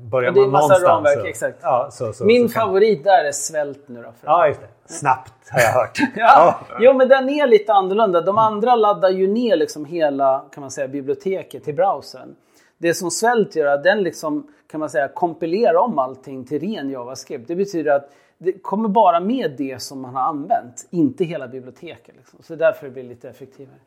börjar 0.00 0.32
man 0.32 0.42
någonstans... 0.42 0.82
Ramverk, 0.82 1.20
så, 1.20 1.26
exakt. 1.26 1.58
Ja, 1.62 1.88
så, 1.92 2.12
så, 2.12 2.24
Min 2.24 2.48
favorit 2.48 3.04
där 3.04 3.24
är 3.24 3.32
svält 3.32 3.82
nu 3.86 4.02
då. 4.02 4.12
Ja, 4.24 4.48
just 4.48 4.60
det. 4.60 4.92
Snabbt 4.92 5.50
har 5.50 5.60
jag 5.60 5.72
hört. 5.72 5.98
ja. 6.16 6.60
ja. 6.68 6.76
Jo, 6.80 6.92
men 6.92 7.08
den 7.08 7.28
är 7.28 7.46
lite 7.46 7.72
annorlunda. 7.72 8.20
De 8.20 8.38
andra 8.38 8.76
laddar 8.76 9.10
ju 9.10 9.26
ner 9.26 9.56
liksom 9.56 9.84
hela 9.84 10.44
kan 10.54 10.60
man 10.60 10.70
säga, 10.70 10.88
biblioteket 10.88 11.64
till 11.64 11.74
browsern. 11.74 12.34
Det 12.78 12.94
som 12.94 13.10
Svält 13.10 13.56
gör 13.56 13.66
är 13.66 13.74
att 13.74 13.84
den 13.84 14.02
liksom, 14.02 14.46
kan 14.70 14.80
man 14.80 14.90
säga, 14.90 15.08
kompilerar 15.08 15.76
om 15.76 15.98
allting 15.98 16.44
till 16.44 16.60
ren 16.60 16.90
JavaScript. 16.90 17.48
Det 17.48 17.56
betyder 17.56 17.92
att 17.92 18.10
det 18.38 18.52
kommer 18.52 18.88
bara 18.88 19.20
med 19.20 19.54
det 19.58 19.82
som 19.82 20.00
man 20.00 20.14
har 20.14 20.22
använt, 20.22 20.88
inte 20.90 21.24
hela 21.24 21.48
biblioteket. 21.48 22.14
Liksom. 22.16 22.38
Så 22.42 22.54
därför 22.54 22.90
blir 22.90 23.02
det 23.02 23.08
lite 23.08 23.28
effektivare. 23.28 23.78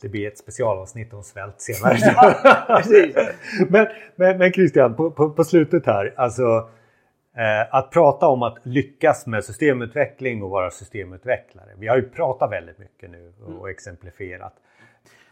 Det 0.00 0.08
blir 0.08 0.28
ett 0.28 0.38
specialavsnitt 0.38 1.12
om 1.12 1.22
svält 1.22 1.60
senare. 1.60 1.98
men, 3.68 3.86
men, 4.16 4.38
men 4.38 4.52
Christian, 4.52 4.94
på, 4.94 5.10
på, 5.10 5.30
på 5.30 5.44
slutet 5.44 5.86
här. 5.86 6.14
Alltså, 6.16 6.68
eh, 7.36 7.74
att 7.74 7.90
prata 7.90 8.26
om 8.26 8.42
att 8.42 8.58
lyckas 8.62 9.26
med 9.26 9.44
systemutveckling 9.44 10.42
och 10.42 10.50
vara 10.50 10.70
systemutvecklare. 10.70 11.70
Vi 11.78 11.86
har 11.88 11.96
ju 11.96 12.08
pratat 12.08 12.50
väldigt 12.50 12.78
mycket 12.78 13.10
nu 13.10 13.32
och 13.44 13.50
mm. 13.50 13.70
exemplifierat. 13.70 14.54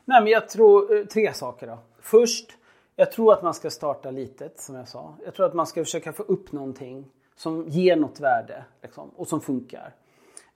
Nej, 0.04 0.22
men 0.22 0.32
jag 0.32 0.48
tror 0.48 0.96
eh, 0.96 1.04
tre 1.04 1.32
saker. 1.32 1.66
Då. 1.66 1.78
Först, 2.00 2.50
jag 2.96 3.12
tror 3.12 3.32
att 3.32 3.42
man 3.42 3.54
ska 3.54 3.70
starta 3.70 4.10
litet 4.10 4.60
som 4.60 4.74
jag 4.74 4.88
sa. 4.88 5.16
Jag 5.24 5.34
tror 5.34 5.46
att 5.46 5.54
man 5.54 5.66
ska 5.66 5.84
försöka 5.84 6.12
få 6.12 6.22
upp 6.22 6.52
någonting 6.52 7.06
som 7.36 7.68
ger 7.68 7.96
något 7.96 8.20
värde 8.20 8.64
liksom, 8.82 9.10
och 9.16 9.28
som 9.28 9.40
funkar. 9.40 9.94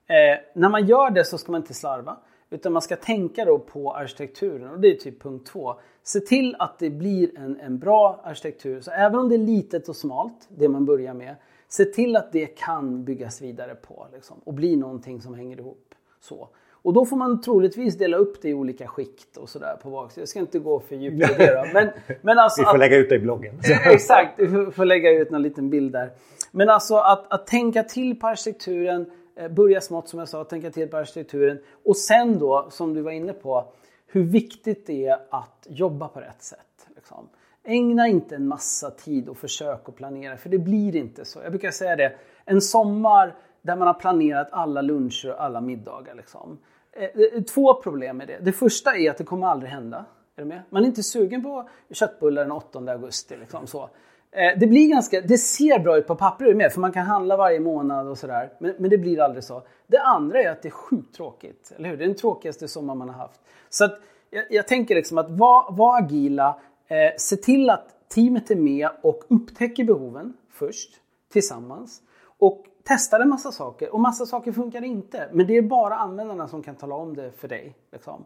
Eh, 0.07 0.39
när 0.53 0.69
man 0.69 0.85
gör 0.85 1.09
det 1.09 1.25
så 1.25 1.37
ska 1.37 1.51
man 1.51 1.61
inte 1.61 1.73
slarva. 1.73 2.17
Utan 2.51 2.73
man 2.73 2.81
ska 2.81 2.95
tänka 2.95 3.45
då 3.45 3.59
på 3.59 3.93
arkitekturen 3.93 4.69
och 4.71 4.79
det 4.79 4.87
är 4.87 4.95
typ 4.95 5.21
punkt 5.21 5.47
två. 5.47 5.75
Se 6.03 6.19
till 6.19 6.55
att 6.59 6.79
det 6.79 6.89
blir 6.89 7.39
en, 7.39 7.59
en 7.59 7.79
bra 7.79 8.21
arkitektur. 8.23 8.81
Så 8.81 8.91
även 8.91 9.19
om 9.19 9.29
det 9.29 9.35
är 9.35 9.39
litet 9.39 9.89
och 9.89 9.95
smalt, 9.95 10.47
det 10.49 10.69
man 10.69 10.85
börjar 10.85 11.13
med, 11.13 11.35
se 11.67 11.85
till 11.85 12.15
att 12.15 12.31
det 12.31 12.45
kan 12.45 13.03
byggas 13.03 13.41
vidare 13.41 13.75
på 13.75 14.07
liksom, 14.13 14.37
och 14.43 14.53
bli 14.53 14.75
någonting 14.75 15.21
som 15.21 15.33
hänger 15.33 15.59
ihop. 15.59 15.95
Så. 16.19 16.49
Och 16.81 16.93
då 16.93 17.05
får 17.05 17.17
man 17.17 17.41
troligtvis 17.41 17.97
dela 17.97 18.17
upp 18.17 18.41
det 18.41 18.49
i 18.49 18.53
olika 18.53 18.87
skikt 18.87 19.37
och 19.37 19.49
sådär 19.49 19.77
på 19.83 19.89
baksidan. 19.89 20.21
Jag 20.21 20.29
ska 20.29 20.39
inte 20.39 20.59
gå 20.59 20.79
för 20.79 20.95
djupt 20.95 21.27
på 21.27 21.33
det 21.37 21.55
då. 21.55 21.65
Men, 21.73 21.89
men 22.21 22.39
alltså 22.39 22.61
Vi 22.61 22.65
får 22.65 22.73
att, 22.73 22.79
lägga 22.79 22.97
ut 22.97 23.09
det 23.09 23.15
i 23.15 23.19
bloggen. 23.19 23.55
exakt, 23.85 24.39
vi 24.39 24.71
får 24.71 24.85
lägga 24.85 25.11
ut 25.11 25.31
någon 25.31 25.41
liten 25.41 25.69
bild 25.69 25.91
där. 25.91 26.11
Men 26.51 26.69
alltså 26.69 26.95
att, 26.95 27.33
att 27.33 27.47
tänka 27.47 27.83
till 27.83 28.19
på 28.19 28.27
arkitekturen, 28.27 29.11
Eh, 29.39 29.49
börja 29.49 29.81
smått 29.81 30.07
som 30.07 30.19
jag 30.19 30.29
sa, 30.29 30.43
tänka 30.43 30.71
till 30.71 30.89
på 30.89 30.97
arkitekturen 30.97 31.59
och 31.85 31.97
sen 31.97 32.39
då, 32.39 32.67
som 32.69 32.93
du 32.93 33.01
var 33.01 33.11
inne 33.11 33.33
på, 33.33 33.73
hur 34.07 34.23
viktigt 34.23 34.87
det 34.87 35.05
är 35.05 35.19
att 35.29 35.67
jobba 35.69 36.07
på 36.07 36.19
rätt 36.19 36.43
sätt. 36.43 36.87
Liksom. 36.95 37.29
Ägna 37.63 38.07
inte 38.07 38.35
en 38.35 38.47
massa 38.47 38.91
tid 38.91 39.29
och 39.29 39.37
försök 39.37 39.89
att 39.89 39.95
planera, 39.95 40.37
för 40.37 40.49
det 40.49 40.57
blir 40.57 40.95
inte 40.95 41.25
så. 41.25 41.39
Jag 41.43 41.51
brukar 41.51 41.71
säga 41.71 41.95
det, 41.95 42.13
en 42.45 42.61
sommar 42.61 43.35
där 43.61 43.75
man 43.75 43.87
har 43.87 43.93
planerat 43.93 44.47
alla 44.51 44.81
luncher 44.81 45.31
och 45.31 45.43
alla 45.43 45.61
middagar. 45.61 46.15
Liksom. 46.15 46.57
Eh, 46.91 47.03
eh, 47.03 47.43
två 47.43 47.73
problem 47.73 48.17
med 48.17 48.27
det. 48.27 48.39
Det 48.41 48.51
första 48.51 48.95
är 48.95 49.09
att 49.09 49.17
det 49.17 49.23
kommer 49.23 49.47
aldrig 49.47 49.71
hända. 49.71 50.05
Är 50.35 50.41
du 50.41 50.45
med? 50.45 50.61
Man 50.69 50.83
är 50.83 50.87
inte 50.87 51.03
sugen 51.03 51.43
på 51.43 51.69
köttbullar 51.91 52.41
den 52.41 52.51
8 52.51 52.79
augusti. 52.79 53.37
Liksom, 53.37 53.67
så. 53.67 53.89
Eh, 54.31 54.59
det 54.59 54.67
blir 54.67 54.89
ganska, 54.89 55.21
det 55.21 55.37
ser 55.37 55.79
bra 55.79 55.97
ut 55.97 56.07
på 56.07 56.15
papper 56.15 56.53
med, 56.53 56.71
för 56.71 56.81
man 56.81 56.91
kan 56.91 57.05
handla 57.05 57.37
varje 57.37 57.59
månad 57.59 58.07
och 58.07 58.17
sådär. 58.17 58.53
Men, 58.59 58.75
men, 58.77 58.89
det 58.89 58.97
blir 58.97 59.21
aldrig 59.21 59.43
så. 59.43 59.63
Det 59.87 60.01
andra 60.01 60.41
är 60.41 60.49
att 60.49 60.61
det 60.61 60.67
är 60.67 60.71
sjukt 60.71 61.15
tråkigt, 61.15 61.71
eller 61.75 61.89
hur? 61.89 61.97
Det 61.97 62.03
är 62.03 62.07
den 62.07 62.15
tråkigaste 62.15 62.67
sommar 62.67 62.95
man 62.95 63.09
har 63.09 63.15
haft. 63.15 63.41
Så 63.69 63.85
att, 63.85 63.99
jag, 64.29 64.45
jag 64.49 64.67
tänker 64.67 64.95
liksom 64.95 65.17
att 65.17 65.29
vara 65.29 65.71
var 65.71 65.97
agila, 65.97 66.59
eh, 66.87 67.15
se 67.17 67.35
till 67.35 67.69
att 67.69 68.09
teamet 68.09 68.51
är 68.51 68.55
med 68.55 68.89
och 69.01 69.23
upptäcker 69.27 69.83
behoven 69.83 70.33
först, 70.51 70.89
tillsammans. 71.31 72.01
Och 72.39 72.65
testar 72.83 73.19
en 73.19 73.29
massa 73.29 73.51
saker 73.51 73.93
och 73.93 73.99
massa 73.99 74.25
saker 74.25 74.51
funkar 74.51 74.83
inte. 74.83 75.29
Men 75.33 75.47
det 75.47 75.57
är 75.57 75.61
bara 75.61 75.95
användarna 75.95 76.47
som 76.47 76.63
kan 76.63 76.75
tala 76.75 76.95
om 76.95 77.15
det 77.15 77.31
för 77.31 77.47
dig. 77.47 77.75
Liksom. 77.91 78.25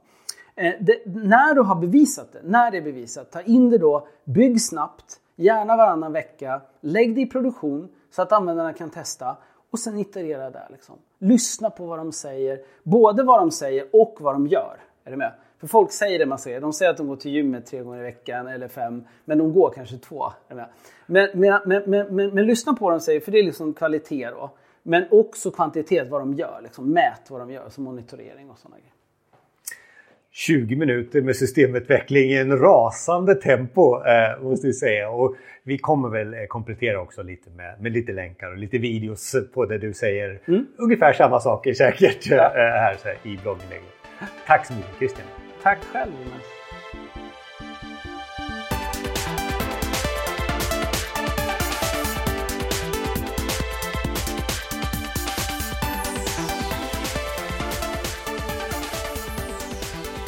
Eh, 0.56 0.74
det, 0.80 1.06
när 1.06 1.54
du 1.54 1.62
har 1.62 1.76
bevisat 1.76 2.34
det, 2.34 2.42
när 2.44 2.72
det 2.72 2.78
är 2.78 2.82
bevisat, 2.82 3.32
ta 3.32 3.42
in 3.42 3.70
det 3.70 3.78
då, 3.78 4.08
bygg 4.24 4.62
snabbt, 4.62 5.20
gärna 5.36 5.78
varannan 5.78 6.14
vecka, 6.14 6.62
lägg 6.82 7.16
det 7.16 7.22
i 7.22 7.26
produktion 7.26 7.90
så 8.12 8.22
att 8.22 8.32
användarna 8.32 8.74
kan 8.74 8.90
testa 8.90 9.38
och 9.72 9.80
sen 9.80 9.98
iterera 9.98 10.50
där. 10.50 10.68
Liksom. 10.72 10.96
Lyssna 11.20 11.70
på 11.70 11.86
vad 11.86 12.00
de 12.00 12.12
säger, 12.12 12.60
både 12.84 13.24
vad 13.24 13.40
de 13.40 13.52
säger 13.52 13.88
och 13.94 14.18
vad 14.20 14.36
de 14.36 14.48
gör. 14.48 14.78
Är 15.04 15.12
du 15.12 15.18
med? 15.18 15.34
För 15.60 15.68
folk 15.68 15.92
säger 15.92 16.20
det 16.20 16.26
man 16.26 16.40
säger. 16.40 16.62
De 16.62 16.74
säger 16.74 16.92
att 16.92 16.98
de 16.98 17.08
går 17.08 17.16
till 17.16 17.32
gymmet 17.32 17.66
tre 17.66 17.80
gånger 17.80 18.00
i 18.00 18.04
veckan 18.04 18.48
eller 18.48 18.68
fem, 18.68 19.04
men 19.26 19.38
de 19.38 19.54
går 19.54 19.74
kanske 19.76 19.98
två. 19.98 20.26
Men, 20.48 20.66
men, 21.06 21.30
men, 21.66 21.84
men, 22.16 22.34
men, 22.34 22.46
lyssna 22.46 22.74
på 22.74 22.86
vad 22.86 22.94
de 22.94 23.00
säger, 23.00 23.20
för 23.20 23.32
det 23.32 23.40
är 23.40 23.44
liksom 23.44 23.74
kvalitet 23.74 24.30
då. 24.30 24.50
Men 24.84 25.06
också 25.12 25.52
kvantitet, 25.52 26.10
vad 26.10 26.22
de 26.22 26.34
gör. 26.34 26.60
Liksom, 26.64 26.92
mät 26.92 27.30
vad 27.30 27.42
de 27.42 27.52
gör, 27.52 27.70
som 27.70 27.84
monitorering 27.84 28.50
och 28.50 28.58
sådana 28.58 28.78
grejer. 28.78 28.93
20 30.34 30.76
minuter 30.76 31.22
med 31.22 31.36
systemutveckling 31.36 32.30
i 32.30 32.38
en 32.38 32.58
rasande 32.58 33.36
tempo 33.36 34.04
eh, 34.06 34.44
måste 34.44 34.68
vi 34.68 34.74
säga. 34.74 35.10
Och 35.10 35.36
vi 35.64 35.78
kommer 35.78 36.10
väl 36.10 36.34
eh, 36.34 36.40
komplettera 36.48 37.02
också 37.02 37.24
lite 37.24 37.50
med, 37.50 37.82
med 37.82 37.92
lite 37.92 38.12
länkar 38.12 38.52
och 38.52 38.58
lite 38.58 38.78
videos 38.78 39.36
på 39.54 39.66
det 39.66 39.78
du 39.78 39.94
säger. 39.94 40.40
Mm. 40.48 40.66
Ungefär 40.78 41.14
samma 41.14 41.40
saker 41.40 41.74
säkert 41.74 42.28
ja. 42.28 42.36
eh, 42.36 42.52
här 42.56 42.98
här, 43.04 43.18
i 43.24 43.38
blogginlägget. 43.42 43.94
Tack 44.48 44.66
så 44.66 44.74
mycket 44.74 44.98
Christian. 44.98 45.28
Tack 45.64 45.80
själv 45.84 46.12
Jonas. 46.12 46.63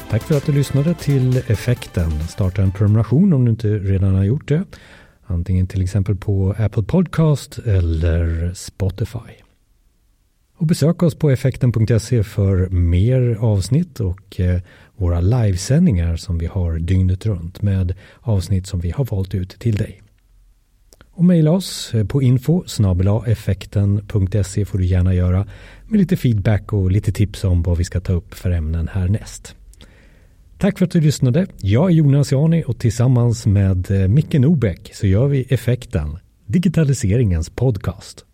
Tack 0.10 0.24
för 0.24 0.38
att 0.38 0.46
du 0.46 0.52
lyssnade 0.52 0.94
till 0.94 1.38
Effekten. 1.38 2.12
Starta 2.28 2.62
en 2.62 2.72
prenumeration 2.72 3.34
om 3.34 3.46
du 3.46 3.52
inte 3.52 3.68
redan 3.68 4.16
har 4.16 4.24
gjort 4.24 4.48
det. 4.48 4.64
Antingen 5.26 5.68
till 5.68 5.82
exempel 5.82 6.16
på 6.16 6.56
Apple 6.58 6.84
Podcast 6.84 7.58
eller 7.58 8.52
Spotify. 8.54 9.34
Och 10.58 10.66
besök 10.66 11.04
oss 11.04 11.16
på 11.16 11.30
effekten.se 11.30 12.24
för 12.24 12.70
mer 12.70 13.38
avsnitt 13.40 14.00
och 14.00 14.40
eh, 14.40 14.62
våra 14.96 15.22
livesändningar 15.22 16.16
som 16.16 16.38
vi 16.38 16.46
har 16.46 16.80
dygnet 16.80 17.26
runt 17.26 17.62
med 17.62 17.94
avsnitt 18.20 18.68
som 18.68 18.80
vi 18.80 18.92
har 18.92 19.06
valt 19.06 19.36
ut 19.36 19.60
till 19.60 19.76
dig. 19.76 20.02
Och 21.12 21.26
mejla 21.26 21.52
oss 21.52 21.94
eh, 21.94 22.06
på 22.06 22.22
info 22.22 22.64
effekten.se 23.26 24.66
får 24.66 24.78
du 24.78 24.86
gärna 24.86 25.14
göra 25.14 25.48
med 25.88 26.00
lite 26.00 26.18
feedback 26.18 26.74
och 26.74 26.92
lite 26.92 27.12
tips 27.12 27.44
om 27.44 27.64
vad 27.64 27.78
vi 27.78 27.84
ska 27.84 28.00
ta 28.00 28.14
upp 28.14 28.34
för 28.34 28.52
ämnen 28.52 28.88
härnäst. 28.88 29.56
Tack 30.58 30.78
för 30.78 30.86
att 30.86 30.92
du 30.92 31.02
lyssnade. 31.02 31.48
Jag 31.58 31.86
är 31.86 31.94
Jonas 31.94 32.32
Jani 32.32 32.64
och 32.68 32.80
tillsammans 32.80 33.46
med 33.46 33.92
eh, 33.92 34.08
Micke 34.08 34.34
Nobäck 34.34 34.92
så 34.94 35.08
gör 35.08 35.28
vi 35.28 35.46
Effekten, 35.50 36.18
digitaliseringens 36.46 37.50
podcast. 37.50 38.26